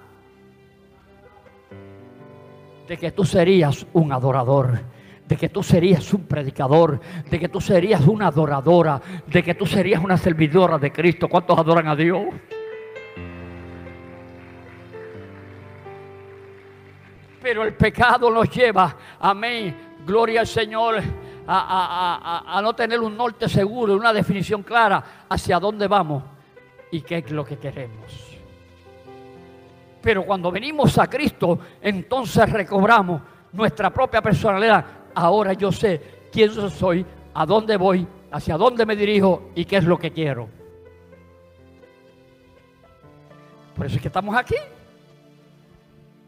[2.88, 4.80] De que tú serías un adorador,
[5.28, 9.66] de que tú serías un predicador, de que tú serías una adoradora, de que tú
[9.66, 11.28] serías una servidora de Cristo.
[11.28, 12.28] ¿Cuántos adoran a Dios?
[17.48, 21.02] Pero el pecado nos lleva, amén, gloria al Señor,
[21.48, 26.24] a, no tener un norte seguro, una definición clara hacia dónde vamos
[26.92, 28.38] y qué es lo que queremos.
[30.02, 33.22] Pero cuando venimos a Cristo, entonces recobramos
[33.54, 34.84] nuestra propia personalidad.
[35.16, 39.86] Ahora yo sé quién soy, a dónde voy, hacia dónde me dirijo y qué es
[39.86, 40.50] lo que quiero.
[43.74, 44.58] Por eso es que estamos aquí.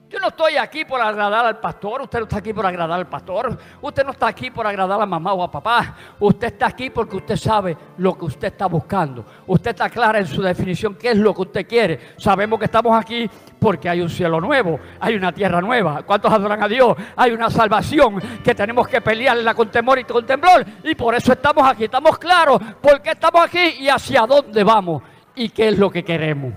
[0.09, 3.07] Yo no estoy aquí por agradar al pastor, usted no está aquí por agradar al
[3.07, 6.89] pastor, usted no está aquí por agradar a mamá o a papá, usted está aquí
[6.89, 11.11] porque usted sabe lo que usted está buscando, usted está clara en su definición qué
[11.11, 11.99] es lo que usted quiere.
[12.17, 16.01] Sabemos que estamos aquí porque hay un cielo nuevo, hay una tierra nueva.
[16.01, 16.97] ¿Cuántos adoran a Dios?
[17.15, 21.33] Hay una salvación que tenemos que pelearla con temor y con temblor y por eso
[21.33, 25.03] estamos aquí, estamos claros por qué estamos aquí y hacia dónde vamos
[25.35, 26.51] y qué es lo que queremos.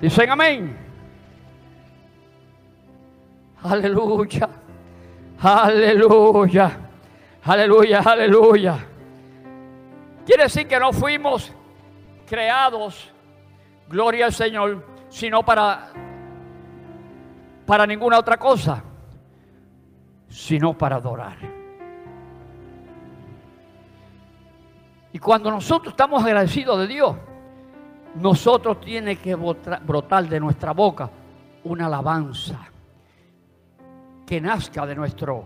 [0.00, 0.85] Dicen amén.
[3.68, 4.48] Aleluya.
[5.42, 6.78] Aleluya.
[7.42, 8.78] Aleluya, aleluya.
[10.24, 11.52] Quiere decir que no fuimos
[12.26, 13.12] creados,
[13.88, 15.90] gloria al Señor, sino para
[17.66, 18.82] para ninguna otra cosa,
[20.28, 21.36] sino para adorar.
[25.12, 27.16] Y cuando nosotros estamos agradecidos de Dios,
[28.14, 31.10] nosotros tiene que brotar de nuestra boca
[31.64, 32.70] una alabanza
[34.26, 35.44] que nazca de nuestro,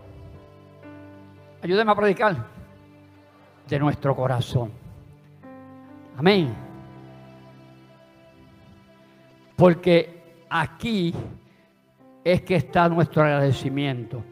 [1.61, 2.35] ayúdeme a predicar,
[3.69, 4.71] de nuestro corazón.
[6.17, 6.53] Amén.
[9.55, 11.13] Porque aquí
[12.23, 14.23] es que está nuestro agradecimiento.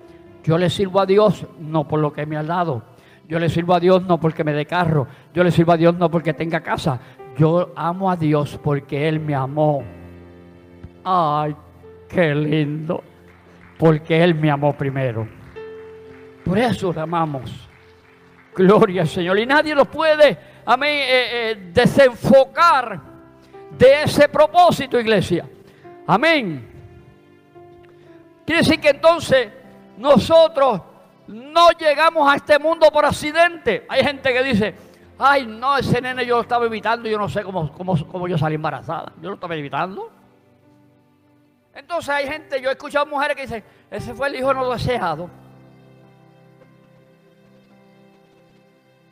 [0.43, 2.83] Yo le sirvo a Dios no por lo que me ha dado.
[3.27, 5.05] Yo le sirvo a Dios no porque me dé carro.
[5.31, 6.99] Yo le sirvo a Dios no porque tenga casa.
[7.37, 9.83] Yo amo a Dios porque Él me amó.
[11.03, 11.55] Ay,
[12.07, 13.03] qué lindo
[13.79, 15.25] porque Él me amó primero.
[16.43, 17.69] Por eso le amamos.
[18.53, 19.39] Gloria al Señor.
[19.39, 22.99] Y nadie lo puede, amén, eh, eh, desenfocar
[23.71, 25.47] de ese propósito, iglesia.
[26.05, 26.69] Amén.
[28.45, 29.47] Quiere decir que entonces
[29.97, 30.81] nosotros
[31.27, 33.85] no llegamos a este mundo por accidente.
[33.87, 34.75] Hay gente que dice,
[35.17, 38.37] ay, no, ese nene yo lo estaba evitando, yo no sé cómo, cómo, cómo yo
[38.37, 39.13] salí embarazada.
[39.21, 40.18] Yo lo estaba evitando.
[41.79, 45.29] Entonces hay gente, yo he escuchado mujeres que dicen, ese fue el hijo no deseado.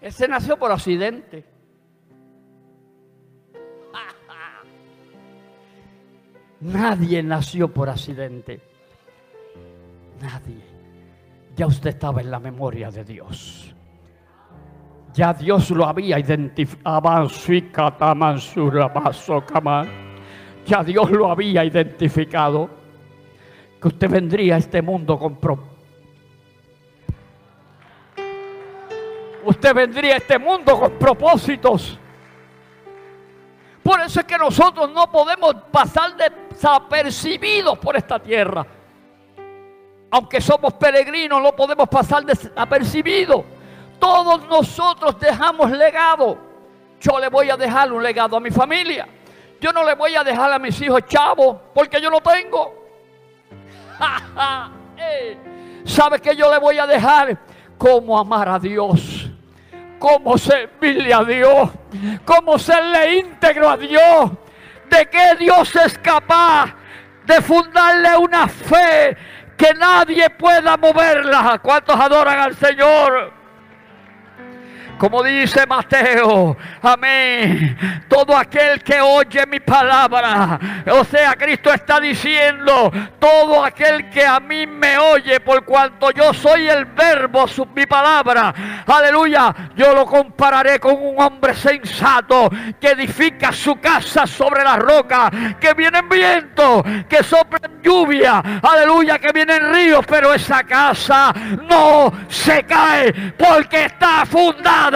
[0.02, 1.46] Ese nació por accidente.
[6.60, 8.60] Nadie nació por accidente.
[10.20, 10.62] Nadie.
[11.56, 13.74] Ya usted estaba en la memoria de Dios.
[15.14, 17.30] Ya Dios lo había identificado.
[20.68, 22.70] Ya Dios lo había identificado.
[23.82, 25.38] Que usted vendría a este mundo con
[29.46, 31.98] Usted vendría a este mundo con propósitos.
[33.82, 38.68] Por eso es que nosotros no podemos pasar desapercibidos por esta tierra.
[40.12, 43.46] Aunque somos peregrinos, no podemos pasar desapercibidos.
[44.00, 46.38] Todos nosotros dejamos legado.
[47.00, 49.08] Yo le voy a dejar un legado a mi familia.
[49.60, 52.88] Yo no le voy a dejar a mis hijos chavos porque yo no tengo.
[55.86, 57.38] ¿Sabe qué yo le voy a dejar?
[57.78, 59.28] Cómo amar a Dios
[60.00, 61.70] cómo servirle a Dios,
[62.26, 64.32] cómo serle íntegro a Dios,
[64.90, 66.74] de que Dios es capaz
[67.26, 69.18] de fundarle una fe
[69.58, 71.60] que nadie pueda moverla.
[71.62, 73.34] ¿Cuántos adoran al Señor?
[74.98, 77.78] Como dice Mateo, amén.
[78.08, 80.60] Todo aquel que oye mi palabra,
[80.92, 86.34] o sea, Cristo está diciendo, todo aquel que a mí me oye, por cuanto yo
[86.34, 88.54] soy el verbo, su, mi palabra,
[88.88, 95.30] aleluya, yo lo compararé con un hombre sensato que edifica su casa sobre la roca,
[95.60, 101.34] que vienen viento, que soplan lluvia, aleluya, que vienen ríos, pero esa casa
[101.70, 104.87] no se cae porque está fundada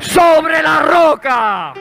[0.00, 1.74] sobre la roca.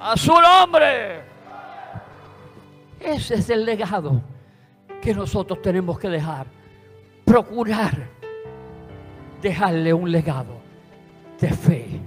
[0.00, 1.22] A su nombre.
[3.00, 4.20] Ese es el legado
[5.00, 6.46] que nosotros tenemos que dejar.
[7.24, 8.08] Procurar
[9.40, 10.60] dejarle un legado
[11.40, 12.00] de fe.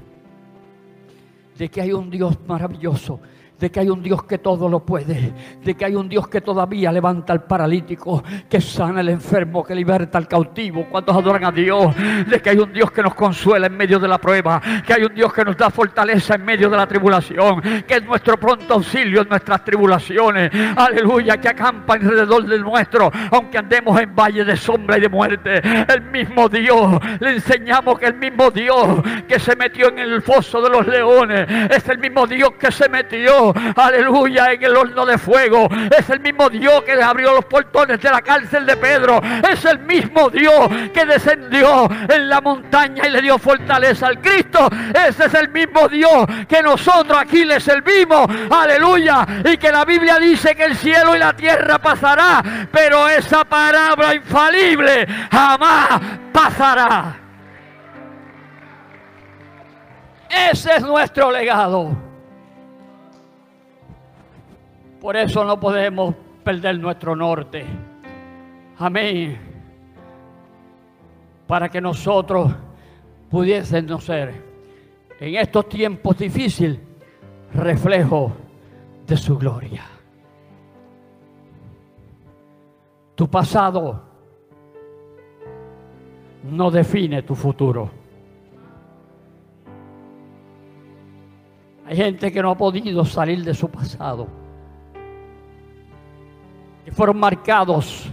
[1.57, 3.19] De que hay un Dios maravilloso
[3.59, 5.33] de que hay un Dios que todo lo puede,
[5.63, 9.73] de que hay un Dios que todavía levanta al paralítico, que sana al enfermo, que
[9.73, 10.85] liberta al cautivo.
[10.89, 11.95] ¿Cuántos adoran a Dios?
[12.27, 15.03] De que hay un Dios que nos consuela en medio de la prueba, que hay
[15.03, 18.75] un Dios que nos da fortaleza en medio de la tribulación, que es nuestro pronto
[18.75, 20.51] auxilio en nuestras tribulaciones.
[20.75, 25.61] Aleluya, que acampa alrededor del nuestro, aunque andemos en valle de sombra y de muerte.
[25.87, 30.61] El mismo Dios, le enseñamos que el mismo Dios que se metió en el foso
[30.61, 35.17] de los leones, es el mismo Dios que se metió aleluya, en el horno de
[35.17, 35.67] fuego.
[35.97, 39.21] Es el mismo Dios que abrió los portones de la cárcel de Pedro.
[39.49, 44.69] Es el mismo Dios que descendió en la montaña y le dio fortaleza al Cristo.
[44.93, 48.27] Ese es el mismo Dios que nosotros aquí le servimos.
[48.49, 49.25] Aleluya.
[49.45, 52.43] Y que la Biblia dice que el cielo y la tierra pasará.
[52.71, 57.27] Pero esa palabra infalible jamás pasará.
[60.29, 62.06] Ese es nuestro legado.
[64.99, 67.65] Por eso no podemos perder nuestro norte.
[68.79, 69.37] Amén.
[71.45, 72.51] Para que nosotros
[73.29, 74.43] pudiésemos ser
[75.19, 76.79] en estos tiempos difíciles
[77.53, 78.31] reflejo
[79.05, 79.83] de su gloria.
[83.15, 84.03] Tu pasado
[86.43, 87.89] no define tu futuro.
[91.85, 94.46] Hay gente que no ha podido salir de su pasado
[96.87, 98.09] que fueron marcados,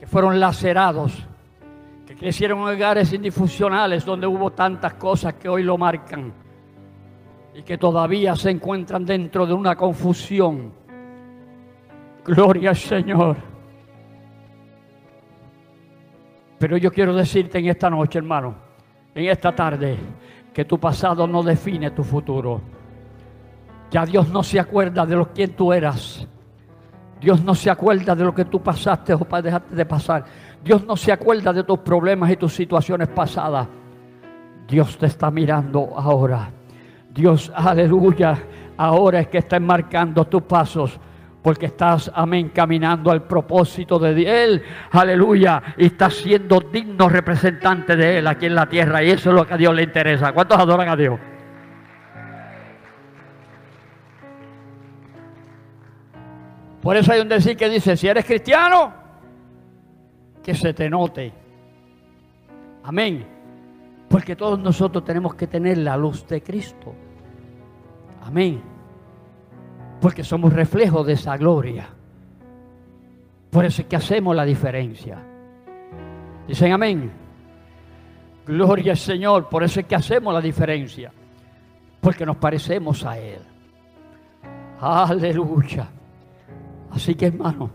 [0.00, 1.24] que fueron lacerados,
[2.04, 6.32] que crecieron en hogares indifusionales donde hubo tantas cosas que hoy lo marcan
[7.54, 10.72] y que todavía se encuentran dentro de una confusión.
[12.24, 13.36] Gloria al Señor.
[16.58, 18.52] Pero yo quiero decirte en esta noche, hermano,
[19.14, 19.96] en esta tarde,
[20.52, 22.60] que tu pasado no define tu futuro.
[23.92, 26.26] Ya Dios no se acuerda de lo quien tú eras.
[27.24, 30.26] Dios no se acuerda de lo que tú pasaste o dejaste de pasar.
[30.62, 33.66] Dios no se acuerda de tus problemas y tus situaciones pasadas.
[34.68, 36.50] Dios te está mirando ahora.
[37.08, 38.36] Dios, aleluya,
[38.76, 41.00] ahora es que está enmarcando tus pasos.
[41.40, 44.62] Porque estás, amén, caminando al propósito de Él.
[44.90, 45.62] Aleluya.
[45.78, 49.02] Y estás siendo digno representante de Él aquí en la tierra.
[49.02, 50.32] Y eso es lo que a Dios le interesa.
[50.32, 51.18] ¿Cuántos adoran a Dios?
[56.84, 58.92] Por eso hay un decir que dice, si eres cristiano,
[60.42, 61.32] que se te note.
[62.82, 63.26] Amén.
[64.06, 66.94] Porque todos nosotros tenemos que tener la luz de Cristo.
[68.22, 68.62] Amén.
[70.00, 71.88] porque somos reflejo de esa gloria.
[73.50, 75.16] Por eso es que hacemos la diferencia.
[76.46, 77.10] Dicen amén.
[78.46, 81.10] Gloria al Señor, por eso es que hacemos la diferencia.
[82.02, 83.40] Porque nos parecemos a Él.
[84.78, 85.88] Aleluya.
[86.94, 87.70] Así que hermano,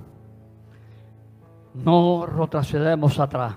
[1.73, 3.55] no retrocedemos atrás.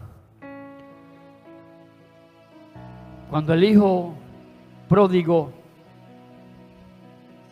[3.31, 4.13] Cuando el hijo
[4.89, 5.63] pródigo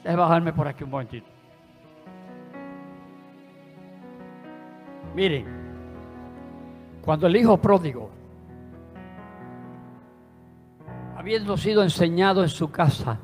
[0.02, 1.26] Déjame bajarme por aquí un momentito.
[5.14, 5.46] Miren,
[7.04, 8.10] cuando el hijo pródigo,
[11.16, 13.18] habiendo sido enseñado en su casa,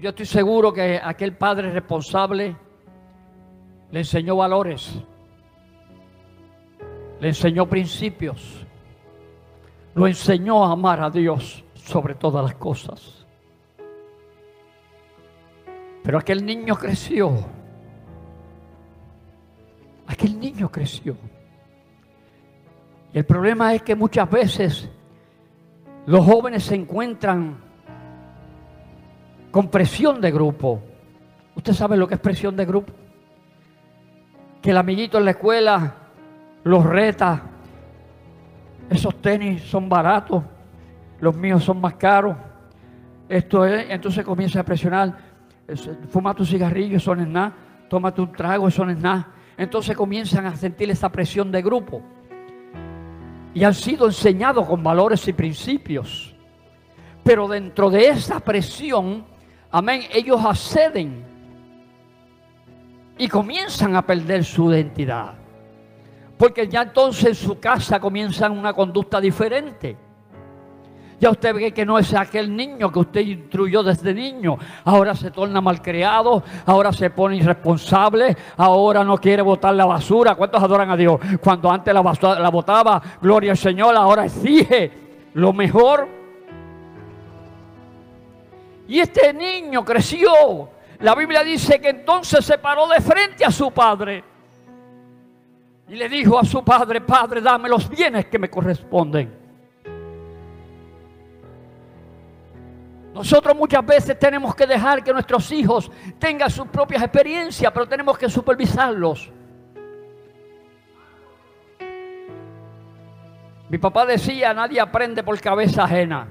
[0.00, 2.56] yo estoy seguro que aquel padre responsable
[3.90, 4.94] le enseñó valores,
[7.20, 8.66] le enseñó principios,
[9.94, 13.26] lo enseñó a amar a Dios sobre todas las cosas.
[16.02, 17.32] Pero aquel niño creció.
[20.06, 21.16] Aquel niño creció.
[23.12, 24.88] Y el problema es que muchas veces
[26.06, 27.67] los jóvenes se encuentran
[29.50, 30.82] con presión de grupo.
[31.54, 32.92] ¿Usted sabe lo que es presión de grupo?
[34.62, 35.94] Que el amiguito en la escuela
[36.64, 37.42] los reta.
[38.90, 40.42] Esos tenis son baratos,
[41.20, 42.36] los míos son más caros.
[43.28, 45.28] Esto es, entonces comienza a presionar
[46.08, 47.52] fuma tu cigarrillo, eso no es nada,
[47.88, 49.28] tómate un trago, eso no es nada.
[49.56, 52.02] Entonces comienzan a sentir esa presión de grupo.
[53.54, 56.34] Y han sido enseñados con valores y principios.
[57.24, 59.24] Pero dentro de esa presión,
[59.70, 61.24] amén, ellos acceden
[63.18, 65.34] y comienzan a perder su identidad.
[66.36, 69.96] Porque ya entonces en su casa comienzan una conducta diferente.
[71.20, 74.56] Ya usted ve que no es aquel niño que usted instruyó desde niño.
[74.84, 80.36] Ahora se torna malcriado, ahora se pone irresponsable, ahora no quiere botar la basura.
[80.36, 81.18] ¿Cuántos adoran a Dios?
[81.42, 84.92] Cuando antes la, basura, la botaba, gloria al Señor, ahora exige
[85.34, 86.17] lo mejor.
[88.88, 90.70] Y este niño creció.
[91.00, 94.24] La Biblia dice que entonces se paró de frente a su padre.
[95.88, 99.36] Y le dijo a su padre, Padre, dame los bienes que me corresponden.
[103.14, 108.16] Nosotros muchas veces tenemos que dejar que nuestros hijos tengan sus propias experiencias, pero tenemos
[108.16, 109.30] que supervisarlos.
[113.68, 116.28] Mi papá decía, nadie aprende por cabeza ajena.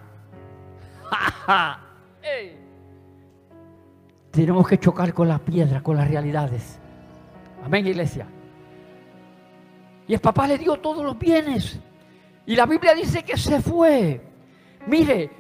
[4.32, 6.80] Tenemos que chocar con las piedras, con las realidades.
[7.64, 8.28] Amén, iglesia.
[10.08, 11.80] Y el papá le dio todos los bienes.
[12.46, 14.22] Y la Biblia dice que se fue.
[14.86, 15.32] Mire,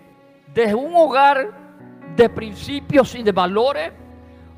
[0.53, 1.51] de un hogar
[2.15, 3.93] de principios y de valores,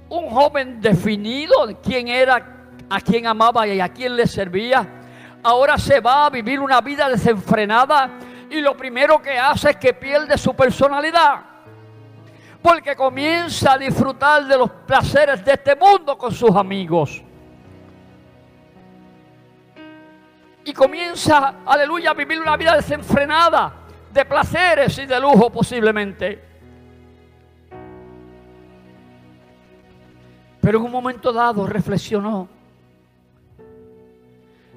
[0.10, 4.88] un joven definido de quién era, a quién amaba y a quién le servía,
[5.44, 8.10] ahora se va a vivir una vida desenfrenada
[8.50, 11.49] y lo primero que hace es que pierde su personalidad.
[12.62, 17.24] Porque comienza a disfrutar de los placeres de este mundo con sus amigos.
[20.66, 23.74] Y comienza, aleluya, a vivir una vida desenfrenada
[24.12, 26.44] de placeres y de lujo posiblemente.
[30.62, 32.48] Pero en un momento dado reflexionó.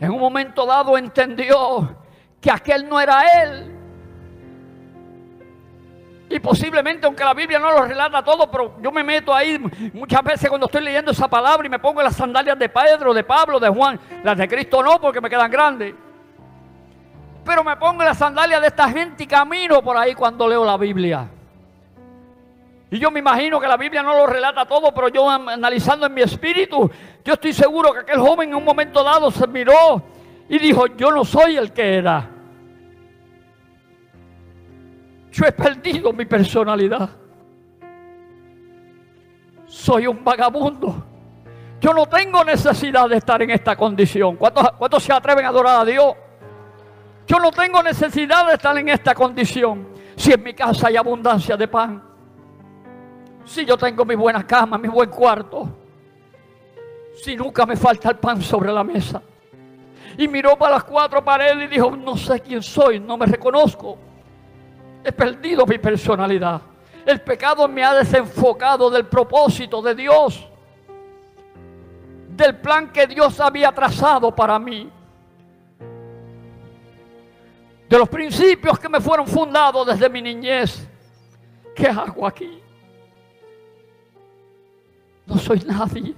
[0.01, 1.97] En un momento dado entendió
[2.41, 3.72] que aquel no era él.
[6.33, 9.59] Y posiblemente, aunque la Biblia no lo relata todo, pero yo me meto ahí
[9.93, 13.23] muchas veces cuando estoy leyendo esa palabra y me pongo las sandalias de Pedro, de
[13.23, 14.01] Pablo, de Juan.
[14.25, 15.95] Las de Cristo no, porque me quedan grandes.
[17.45, 20.79] Pero me pongo la sandalia de esta gente y camino por ahí cuando leo la
[20.79, 21.29] Biblia.
[22.91, 26.15] Y yo me imagino que la Biblia no lo relata todo, pero yo analizando en
[26.15, 26.91] mi espíritu,
[27.23, 30.03] yo estoy seguro que aquel joven en un momento dado se miró
[30.49, 32.27] y dijo, yo no soy el que era.
[35.33, 37.09] Yo he perdido mi personalidad.
[39.67, 41.07] Soy un vagabundo.
[41.81, 44.37] Yo no tengo necesidad de estar en esta condición.
[44.37, 46.15] ¿Cuántos, cuántos se atreven a adorar a Dios?
[47.27, 49.89] Yo no tengo necesidad de estar en esta condición.
[50.17, 52.03] Si en mi casa hay abundancia de pan.
[53.45, 55.79] Si yo tengo mi buena cama, mi buen cuarto.
[57.23, 59.23] Si nunca me falta el pan sobre la mesa.
[60.19, 64.12] Y miró para las cuatro paredes y dijo, no sé quién soy, no me reconozco.
[65.05, 66.61] He perdido mi personalidad.
[67.05, 70.49] El pecado me ha desenfocado del propósito de Dios.
[72.29, 74.91] Del plan que Dios había trazado para mí
[77.93, 80.89] de los principios que me fueron fundados desde mi niñez.
[81.77, 82.59] ¿Qué hago aquí?
[85.39, 86.15] soy nadie.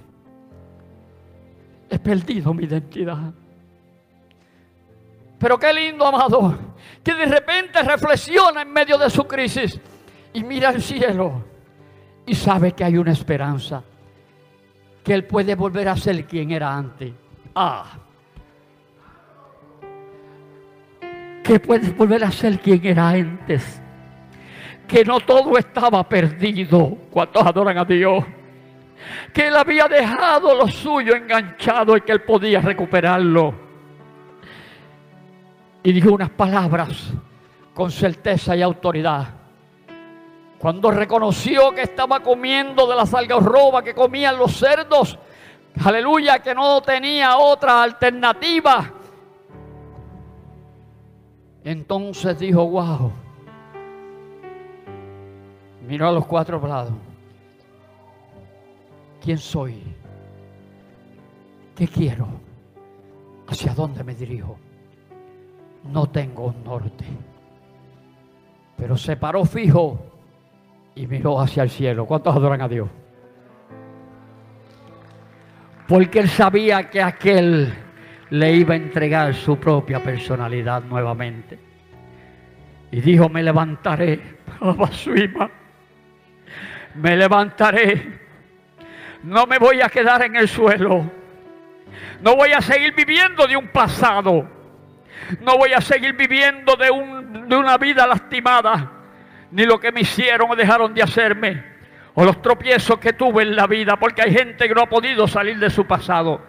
[1.89, 3.33] He perdido mi identidad.
[5.45, 6.57] Pero qué lindo, amado,
[7.03, 9.79] que de repente reflexiona en medio de su crisis
[10.33, 11.43] y mira al cielo
[12.25, 13.83] y sabe que hay una esperanza,
[15.03, 17.13] que él puede volver a ser quien era antes.
[17.53, 17.85] Ah,
[21.43, 23.79] que puede volver a ser quien era antes,
[24.87, 26.97] que no todo estaba perdido.
[27.11, 28.25] ¿Cuántos adoran a Dios?
[29.31, 33.64] Que él había dejado lo suyo enganchado y que él podía recuperarlo
[35.85, 37.13] y dijo unas palabras
[37.75, 39.27] con certeza y autoridad.
[40.57, 45.19] Cuando reconoció que estaba comiendo de las roba que comían los cerdos,
[45.83, 48.93] aleluya, que no tenía otra alternativa.
[51.63, 53.11] Entonces dijo, wow,
[55.87, 56.93] miró a los cuatro lados.
[59.23, 59.83] ¿Quién soy?
[61.75, 62.27] ¿Qué quiero?
[63.47, 64.57] ¿Hacia dónde me dirijo?
[65.91, 67.05] No tengo un norte.
[68.77, 69.99] Pero se paró fijo
[70.95, 72.05] y miró hacia el cielo.
[72.05, 72.89] ¿Cuántos adoran a Dios?
[75.87, 77.73] Porque él sabía que aquel
[78.29, 81.59] le iba a entregar su propia personalidad nuevamente.
[82.91, 84.19] Y dijo, me levantaré,
[86.95, 88.19] me levantaré.
[89.23, 91.09] No me voy a quedar en el suelo.
[92.21, 94.54] No voy a seguir viviendo de un pasado.
[95.41, 98.91] No voy a seguir viviendo de, una vida lastimada,
[99.51, 101.63] ni lo que me hicieron o dejaron de hacerme,
[102.13, 105.27] o los tropiezos que tuve en la vida, porque hay gente que no ha podido
[105.27, 106.41] salir de su pasado,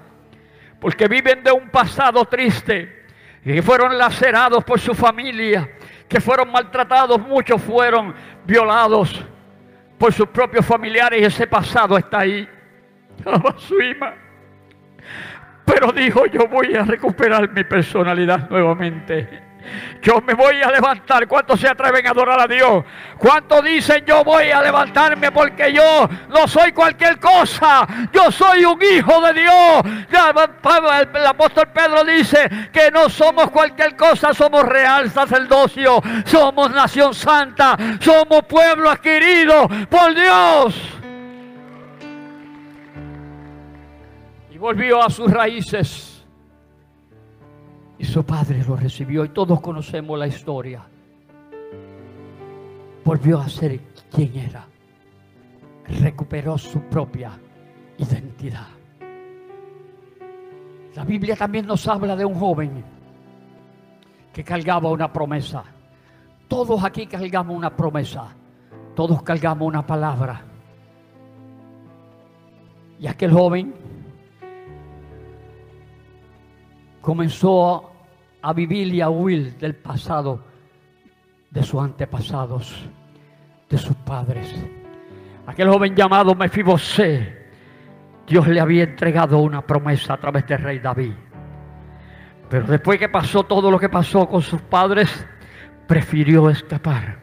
[0.80, 3.04] porque viven de un pasado triste,
[3.44, 5.70] y fueron lacerados por su familia,
[6.08, 8.14] que fueron maltratados, muchos fueron
[8.44, 9.24] violados
[9.98, 12.48] por sus propios familiares y ese pasado está ahí.
[15.66, 19.46] Pero dijo, yo voy a recuperar mi personalidad nuevamente.
[20.02, 21.26] Yo me voy a levantar.
[21.26, 22.84] ¿Cuántos se atreven a adorar a Dios?
[23.18, 27.86] ¿Cuántos dicen yo voy a levantarme porque yo no soy cualquier cosa?
[28.12, 29.82] Yo soy un hijo de Dios.
[31.14, 37.76] El apóstol Pedro dice que no somos cualquier cosa, somos real sacerdocio, somos nación santa,
[38.00, 40.96] somos pueblo adquirido por Dios.
[44.66, 46.26] Volvió a sus raíces.
[47.98, 50.84] Y su padre lo recibió y todos conocemos la historia.
[53.04, 53.78] Volvió a ser
[54.10, 54.66] quien era.
[56.00, 57.38] Recuperó su propia
[57.96, 58.66] identidad.
[60.96, 62.84] La Biblia también nos habla de un joven
[64.32, 65.62] que cargaba una promesa.
[66.48, 68.34] Todos aquí cargamos una promesa.
[68.96, 70.42] Todos cargamos una palabra.
[72.98, 73.85] Y aquel joven
[77.06, 77.92] comenzó
[78.42, 80.42] a vivir y a huir del pasado
[81.48, 82.84] de sus antepasados,
[83.70, 84.52] de sus padres.
[85.46, 87.46] Aquel joven llamado Mefibosé,
[88.26, 91.12] Dios le había entregado una promesa a través del rey David.
[92.50, 95.08] Pero después que pasó todo lo que pasó con sus padres,
[95.86, 97.20] prefirió escapar,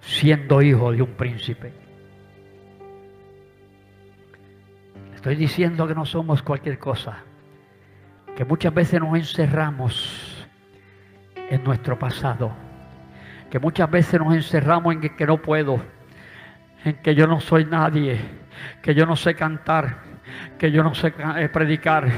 [0.00, 1.72] siendo hijo de un príncipe.
[5.12, 7.24] Estoy diciendo que no somos cualquier cosa
[8.36, 10.46] que muchas veces nos encerramos
[11.50, 12.52] en nuestro pasado,
[13.50, 15.82] que muchas veces nos encerramos en que, no puedo,
[16.84, 18.18] en que yo no soy nadie,
[18.80, 19.98] que yo no sé cantar,
[20.58, 22.08] que yo no sé eh, predicar,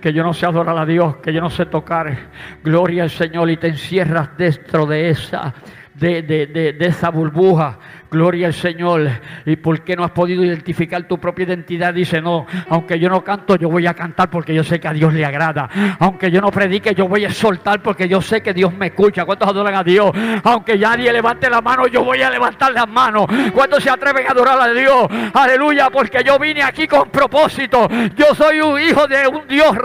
[0.00, 2.16] que yo no sé adorar a Dios, que yo no sé tocar.
[2.62, 5.52] Gloria al Señor y te encierras dentro de esa,
[5.94, 7.78] de, de esa burbuja
[8.10, 9.08] Gloria al Señor.
[9.44, 11.92] ¿Y por qué no has podido identificar tu propia identidad?
[11.92, 14.92] Dice, no, aunque yo no canto, yo voy a cantar porque yo sé que a
[14.92, 15.68] Dios le agrada.
[15.98, 19.24] Aunque yo no predique, yo voy a soltar porque yo sé que Dios me escucha.
[19.24, 20.10] ¿Cuántos adoran a Dios?
[20.44, 23.26] Aunque nadie levante la mano, yo voy a levantar las manos.
[23.52, 25.06] ¿Cuántos se atreven a adorar a Dios?
[25.34, 27.88] Aleluya, porque yo vine aquí con propósito.
[28.14, 29.76] Yo soy un hijo de un Dios,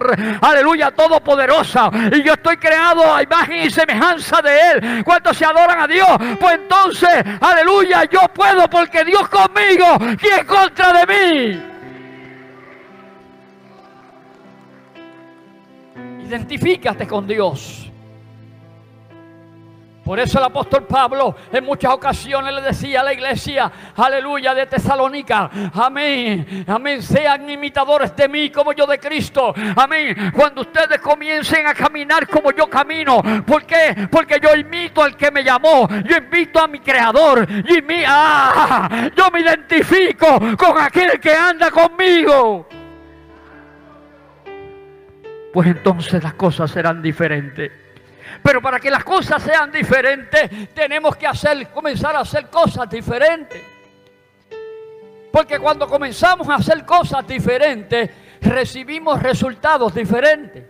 [0.41, 1.89] aleluya, todopoderosa.
[2.13, 5.03] Y yo estoy creado a imagen y semejanza de Él.
[5.03, 6.09] ¿Cuántos se adoran a Dios?
[6.39, 9.85] Pues entonces, aleluya, yo puedo porque Dios conmigo,
[10.19, 11.61] ¿quién contra de mí?
[16.27, 17.90] Identifícate con Dios.
[20.03, 24.65] Por eso el apóstol Pablo en muchas ocasiones le decía a la iglesia, aleluya, de
[24.65, 30.31] Tesalónica, amén, amén, sean imitadores de mí como yo de Cristo, amén.
[30.35, 34.07] Cuando ustedes comiencen a caminar como yo camino, ¿por qué?
[34.09, 39.11] Porque yo imito al que me llamó, yo invito a mi creador, y mi, ah,
[39.15, 42.67] yo me identifico con aquel que anda conmigo.
[45.53, 47.80] Pues entonces las cosas serán diferentes.
[48.43, 53.61] Pero para que las cosas sean diferentes, tenemos que hacer, comenzar a hacer cosas diferentes.
[55.31, 58.09] Porque cuando comenzamos a hacer cosas diferentes,
[58.41, 60.65] recibimos resultados diferentes.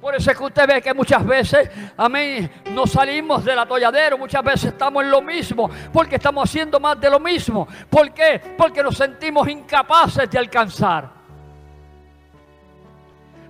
[0.00, 4.44] Por eso es que usted ve que muchas veces, amén, nos salimos del atolladero, muchas
[4.44, 7.66] veces estamos en lo mismo, porque estamos haciendo más de lo mismo.
[7.88, 8.38] ¿Por qué?
[8.58, 11.23] Porque nos sentimos incapaces de alcanzar.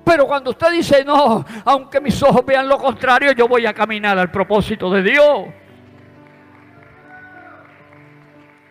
[0.04, 4.18] Pero cuando usted dice, no, aunque mis ojos vean lo contrario, yo voy a caminar
[4.18, 5.46] al propósito de Dios.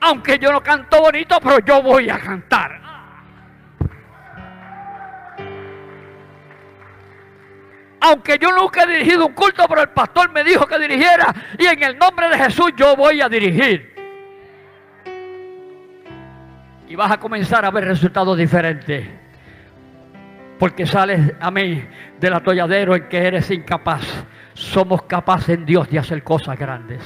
[0.01, 2.83] Aunque yo no canto bonito, pero yo voy a cantar.
[8.05, 11.33] Aunque yo nunca he dirigido un culto, pero el pastor me dijo que dirigiera.
[11.57, 13.95] Y en el nombre de Jesús yo voy a dirigir.
[16.89, 19.07] Y vas a comenzar a ver resultados diferentes.
[20.59, 21.89] Porque sales, amén,
[22.19, 24.05] del atolladero en que eres incapaz.
[24.53, 27.01] Somos capaces en Dios de hacer cosas grandes.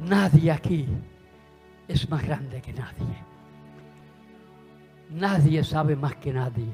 [0.00, 0.86] Nadie aquí
[1.88, 3.16] es más grande que nadie.
[5.10, 6.66] Nadie sabe más que nadie.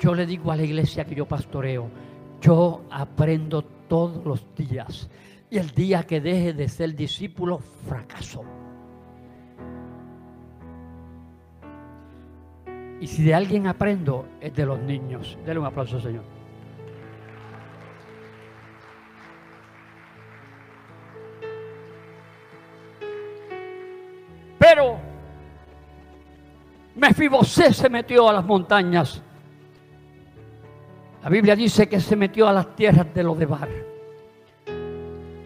[0.00, 1.90] Yo le digo a la iglesia que yo pastoreo,
[2.40, 5.08] yo aprendo todos los días.
[5.50, 8.44] Y el día que deje de ser discípulo, fracaso.
[13.00, 15.38] Y si de alguien aprendo, es de los niños.
[15.44, 16.24] Denle un aplauso, Señor.
[24.58, 24.98] Pero
[26.96, 29.22] Mefibosé se metió a las montañas.
[31.22, 33.68] La Biblia dice que se metió a las tierras de Lodebar.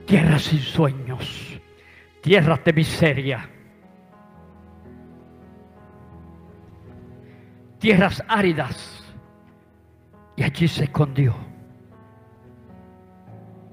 [0.06, 1.60] Tierras sin sueños,
[2.20, 3.48] tierras de miseria
[7.82, 9.02] tierras áridas.
[10.36, 11.34] Y allí se escondió.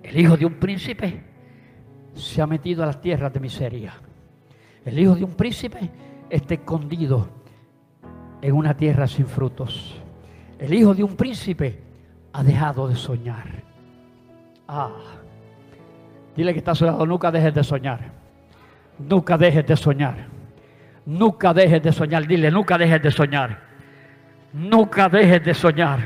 [0.01, 1.21] El hijo de un príncipe
[2.15, 3.93] se ha metido a las tierras de miseria.
[4.83, 5.91] El hijo de un príncipe
[6.27, 7.29] está escondido
[8.41, 10.01] en una tierra sin frutos.
[10.57, 11.79] El hijo de un príncipe
[12.33, 13.63] ha dejado de soñar.
[14.67, 14.89] Ah,
[16.35, 18.11] dile que está soñando, nunca dejes de soñar.
[18.97, 20.27] Nunca dejes de soñar.
[21.05, 22.25] Nunca dejes de soñar.
[22.25, 23.68] Dile, nunca dejes de soñar.
[24.53, 25.99] Nunca dejes de soñar.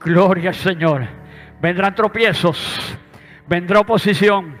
[0.00, 1.06] Gloria al Señor.
[1.60, 2.96] Vendrán tropiezos,
[3.46, 4.56] vendrá oposición,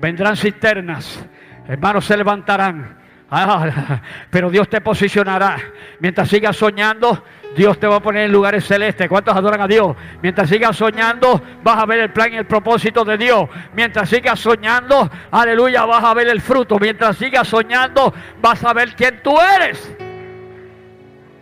[0.00, 1.24] vendrán cisternas.
[1.66, 2.96] Hermanos se levantarán.
[3.28, 4.00] Ah,
[4.30, 5.56] pero Dios te posicionará.
[5.98, 7.24] Mientras sigas soñando,
[7.56, 9.08] Dios te va a poner en lugares celestes.
[9.08, 9.96] ¿Cuántos adoran a Dios?
[10.22, 13.48] Mientras sigas soñando, vas a ver el plan y el propósito de Dios.
[13.74, 16.78] Mientras sigas soñando, aleluya, vas a ver el fruto.
[16.78, 19.96] Mientras sigas soñando, vas a ver quién tú eres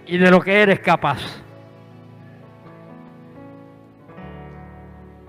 [0.06, 1.20] y de lo que eres capaz.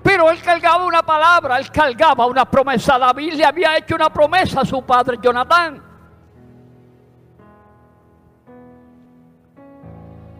[0.04, 3.00] Pero él cargaba una palabra, él cargaba una promesa.
[3.00, 5.82] David le había hecho una promesa a su padre Jonatán.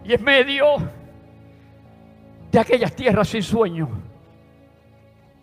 [0.04, 0.76] Y en medio
[2.52, 3.88] de aquellas tierras sin sueño,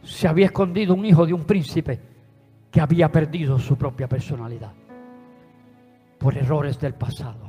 [0.03, 1.99] se había escondido un hijo de un príncipe
[2.71, 4.71] que había perdido su propia personalidad
[6.17, 7.42] por errores del pasado.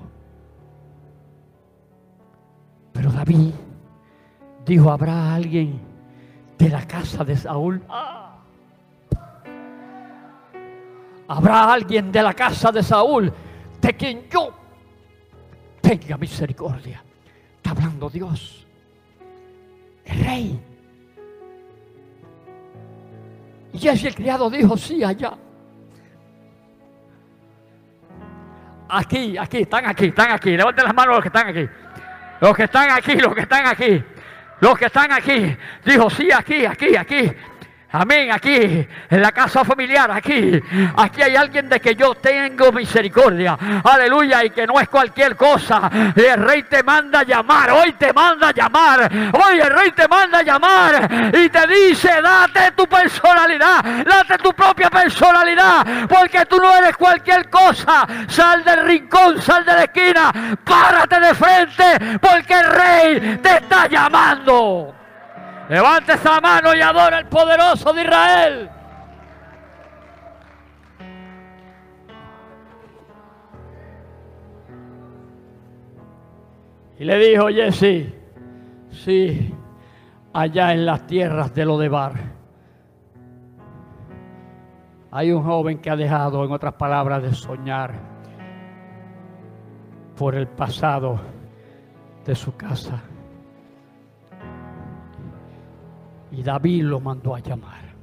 [2.95, 3.53] Pero David
[4.65, 5.79] dijo, ¿habrá alguien
[6.57, 7.83] de la casa de Saúl?
[11.27, 13.33] ¿Habrá alguien de la casa de Saúl
[13.81, 14.55] de quien yo
[15.81, 17.03] tenga misericordia?
[17.57, 18.67] Está hablando Dios.
[20.05, 20.61] El rey.
[23.73, 25.35] Y ese criado dijo, sí, allá.
[28.89, 30.57] Aquí, aquí, están aquí, están aquí.
[30.57, 31.69] Levanten las manos los que están aquí.
[32.45, 34.05] Los que están aquí, los que están aquí,
[34.61, 35.57] los que están aquí.
[35.83, 37.33] Dijo, sí, aquí, aquí, aquí.
[37.97, 40.61] Amén, aquí, en la casa familiar, aquí,
[40.97, 43.57] aquí hay alguien de que yo tengo misericordia.
[43.85, 45.89] Aleluya, y que no es cualquier cosa.
[46.17, 50.09] El rey te manda a llamar, hoy te manda a llamar, hoy el rey te
[50.09, 56.57] manda a llamar y te dice, date tu personalidad, date tu propia personalidad, porque tú
[56.57, 58.09] no eres cualquier cosa.
[58.27, 63.87] Sal del rincón, sal de la esquina, párate de frente, porque el rey te está
[63.87, 65.04] llamando.
[65.69, 68.71] Levante esa mano y adora al poderoso de Israel.
[76.99, 78.15] Y le dijo Jesse,
[78.91, 79.55] sí,
[80.33, 82.13] allá en las tierras de Lodebar,
[85.11, 87.95] hay un joven que ha dejado, en otras palabras, de soñar
[90.17, 91.21] por el pasado
[92.25, 93.03] de su casa.
[96.37, 97.95] Y David lo mandó a llamar.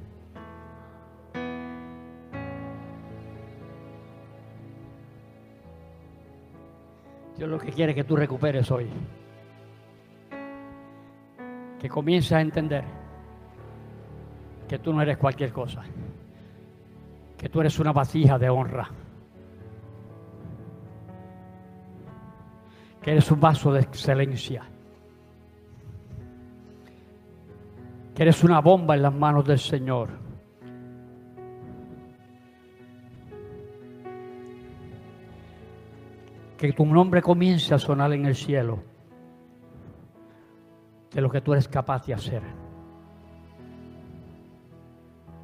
[7.36, 8.88] Dios lo que quiere que tú recuperes hoy.
[11.78, 12.84] Que comiences a entender
[14.66, 15.82] que tú no eres cualquier cosa.
[17.36, 18.88] Que tú eres una vasija de honra.
[23.02, 24.64] Que eres un vaso de excelencia
[28.22, 30.08] eres una bomba en las manos del Señor.
[36.56, 38.78] Que tu nombre comience a sonar en el cielo
[41.12, 42.42] de lo que tú eres capaz de hacer.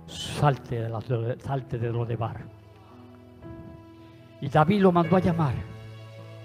[0.07, 1.01] Salte de, la,
[1.41, 2.45] salte de lo de bar.
[4.41, 5.55] Y David lo mandó a llamar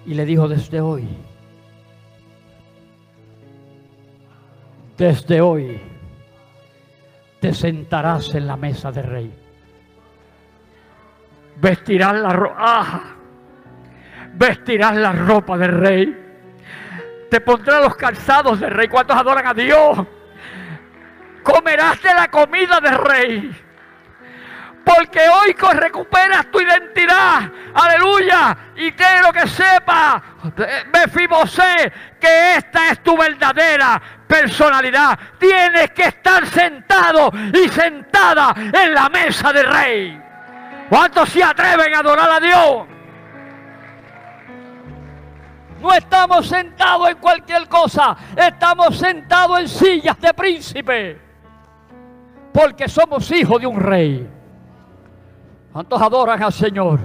[0.03, 1.07] y le dijo desde hoy,
[4.97, 5.92] desde hoy,
[7.43, 9.33] te sentarás en la mesa de rey.
[11.57, 12.55] Vestirás la ropa.
[12.57, 13.01] Ah,
[14.33, 16.17] vestirás la ropa del rey.
[17.29, 18.87] Te pondrás los calzados del rey.
[18.87, 20.07] ¿Cuántos adoran a Dios?
[21.43, 23.51] Comerás de la comida del rey.
[24.83, 27.49] Porque hoy recuperas tu identidad.
[27.73, 28.57] Aleluya.
[28.75, 30.21] Y quiero que sepa,
[30.91, 35.17] Mefibosé, que esta es tu verdadera personalidad.
[35.39, 40.21] Tienes que estar sentado y sentada en la mesa del rey.
[40.89, 42.87] ¿Cuántos se atreven a adorar a Dios?
[45.81, 51.19] No estamos sentados en cualquier cosa, estamos sentados en sillas de príncipe,
[52.53, 54.42] porque somos hijos de un rey.
[55.73, 56.99] ¿Cuántos adoran al Señor?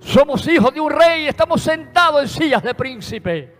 [0.00, 3.54] Somos hijos de un rey estamos sentados en sillas de príncipe.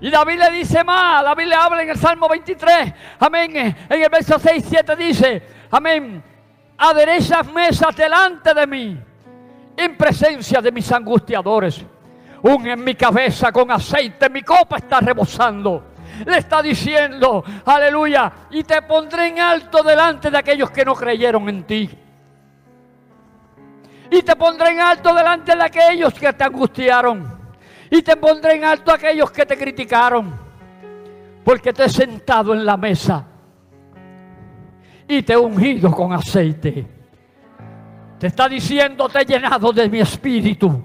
[0.00, 4.10] Y David le dice más, David le habla en el Salmo 23, amén, en el
[4.10, 6.20] verso 6, 7 dice, amén,
[6.76, 9.00] aderezas mesas delante de mí,
[9.76, 11.86] en presencia de mis angustiadores,
[12.42, 15.91] un en mi cabeza con aceite, mi copa está rebosando.
[16.26, 21.48] Le está diciendo, aleluya, y te pondré en alto delante de aquellos que no creyeron
[21.48, 21.90] en ti.
[24.10, 27.40] Y te pondré en alto delante de aquellos que te angustiaron
[27.90, 30.34] y te pondré en alto aquellos que te criticaron,
[31.44, 33.26] porque te he sentado en la mesa
[35.06, 36.86] y te he ungido con aceite.
[38.18, 40.84] Te está diciendo, te he llenado de mi espíritu.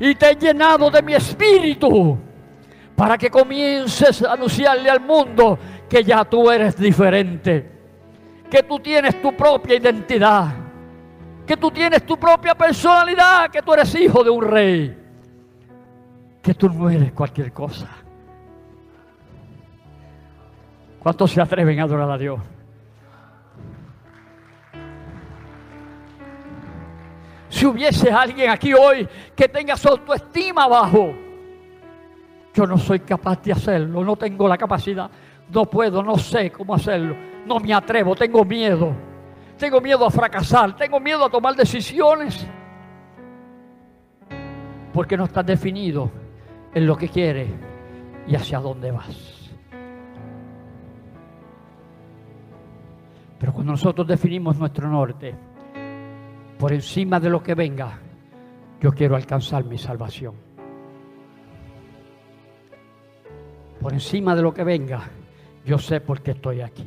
[0.00, 2.18] Y te he llenado de mi espíritu
[2.94, 7.70] para que comiences a anunciarle al mundo que ya tú eres diferente,
[8.50, 10.64] que tú tienes tu propia identidad
[11.46, 14.98] que tú tienes tu propia personalidad, que tú eres hijo de un rey,
[16.42, 17.88] que tú no eres cualquier cosa.
[21.00, 22.40] ¿Cuántos se atreven a adorar a Dios?
[27.54, 31.14] Si hubiese alguien aquí hoy que tenga su autoestima bajo,
[32.52, 35.10] yo no soy capaz de hacerlo, no tengo la capacidad,
[35.50, 38.94] no puedo, no sé cómo hacerlo, no me atrevo, tengo miedo
[39.58, 42.46] tengo miedo a fracasar, tengo miedo a tomar decisiones.
[44.92, 46.10] Porque no estás definido
[46.74, 47.50] en lo que quieres
[48.26, 49.52] y hacia dónde vas.
[53.38, 55.34] Pero cuando nosotros definimos nuestro norte,
[56.58, 57.98] por encima de lo que venga,
[58.80, 60.34] yo quiero alcanzar mi salvación.
[63.80, 65.02] Por encima de lo que venga,
[65.64, 66.86] yo sé por qué estoy aquí.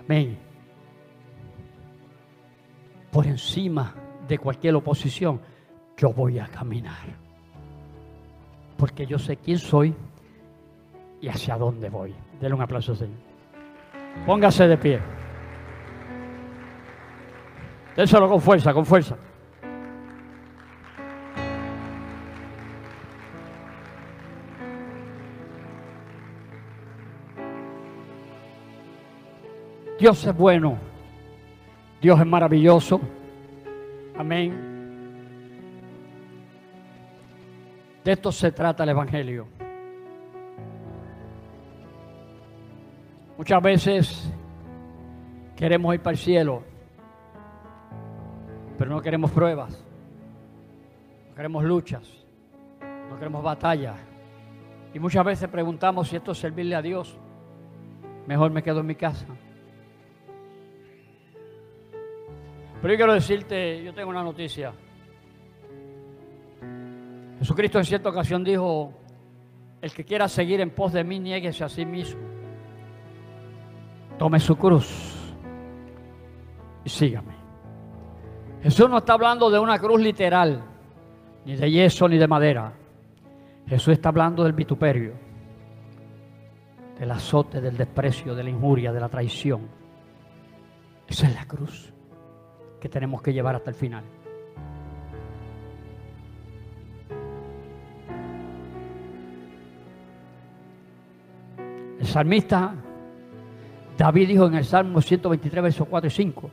[0.00, 0.38] Amén.
[3.10, 3.94] Por encima
[4.26, 5.40] de cualquier oposición,
[5.96, 7.26] yo voy a caminar.
[8.76, 9.94] porque yo sé quién soy
[11.20, 12.14] y hacia dónde voy.
[12.40, 13.16] Denle un aplauso, Señor.
[14.26, 15.15] Póngase de pie.
[17.96, 19.16] Déselo con fuerza, con fuerza.
[29.98, 30.76] Dios es bueno.
[32.02, 33.00] Dios es maravilloso.
[34.18, 34.76] Amén.
[38.04, 39.48] De esto se trata el Evangelio.
[43.38, 44.32] Muchas veces
[45.56, 46.62] queremos ir para el cielo,
[48.78, 49.82] pero no queremos pruebas,
[51.28, 52.02] no queremos luchas,
[53.10, 53.96] no queremos batallas.
[54.94, 57.18] Y muchas veces preguntamos si esto es servirle a Dios.
[58.26, 59.26] Mejor me quedo en mi casa.
[62.80, 64.72] Pero yo quiero decirte, yo tengo una noticia.
[67.38, 68.92] Jesucristo en cierta ocasión dijo,
[69.82, 72.20] el que quiera seguir en pos de mí, nieguese a sí mismo.
[74.18, 75.14] Tome su cruz
[76.84, 77.35] y sígame.
[78.66, 80.60] Jesús no está hablando de una cruz literal,
[81.44, 82.72] ni de yeso, ni de madera.
[83.64, 85.12] Jesús está hablando del vituperio,
[86.98, 89.68] del azote, del desprecio, de la injuria, de la traición.
[91.06, 91.92] Esa es la cruz
[92.80, 94.02] que tenemos que llevar hasta el final.
[102.00, 102.74] El salmista
[103.96, 106.50] David dijo en el Salmo 123, versos 4 y 5,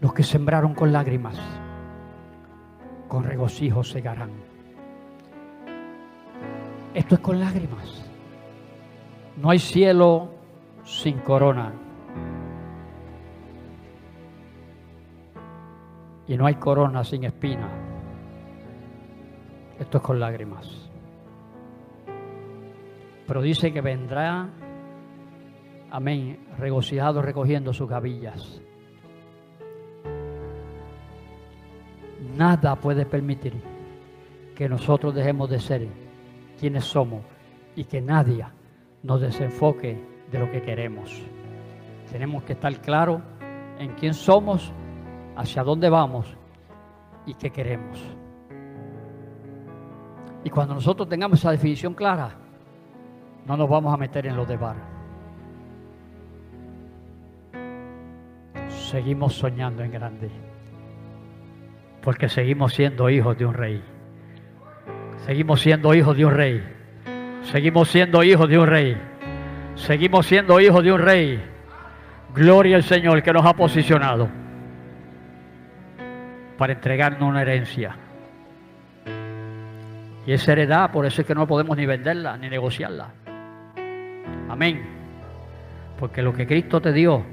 [0.00, 1.38] los que sembraron con lágrimas,
[3.08, 4.30] con regocijo segarán.
[6.94, 8.04] Esto es con lágrimas.
[9.36, 10.30] No hay cielo
[10.84, 11.72] sin corona.
[16.26, 17.68] Y no hay corona sin espina.
[19.78, 20.88] Esto es con lágrimas.
[23.26, 24.48] Pero dice que vendrá
[25.90, 28.60] amén, regocijado recogiendo sus gavillas.
[32.36, 33.54] Nada puede permitir
[34.54, 35.88] que nosotros dejemos de ser
[36.58, 37.22] quienes somos
[37.76, 38.46] y que nadie
[39.02, 41.22] nos desenfoque de lo que queremos.
[42.10, 43.20] Tenemos que estar claros
[43.78, 44.72] en quién somos,
[45.36, 46.26] hacia dónde vamos
[47.26, 48.00] y qué queremos.
[50.44, 52.30] Y cuando nosotros tengamos esa definición clara,
[53.46, 54.94] no nos vamos a meter en los de bar.
[58.94, 60.53] seguimos soñando en grande.
[62.04, 63.82] Porque seguimos siendo hijos de un rey.
[65.24, 66.62] Seguimos siendo hijos de un rey.
[67.44, 68.96] Seguimos siendo hijos de un rey.
[69.74, 71.42] Seguimos siendo hijos de un rey.
[72.34, 74.28] Gloria al Señor que nos ha posicionado
[76.58, 77.96] para entregarnos una herencia.
[80.26, 83.08] Y esa heredad, por eso es que no podemos ni venderla ni negociarla.
[84.50, 84.84] Amén.
[85.98, 87.24] Porque lo que Cristo te dio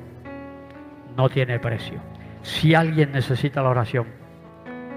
[1.18, 2.00] no tiene precio.
[2.42, 4.21] Si alguien necesita la oración,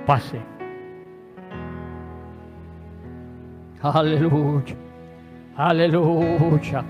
[0.06, 0.40] pase.
[3.82, 4.76] Aleluya.
[5.56, 6.84] Aleluya.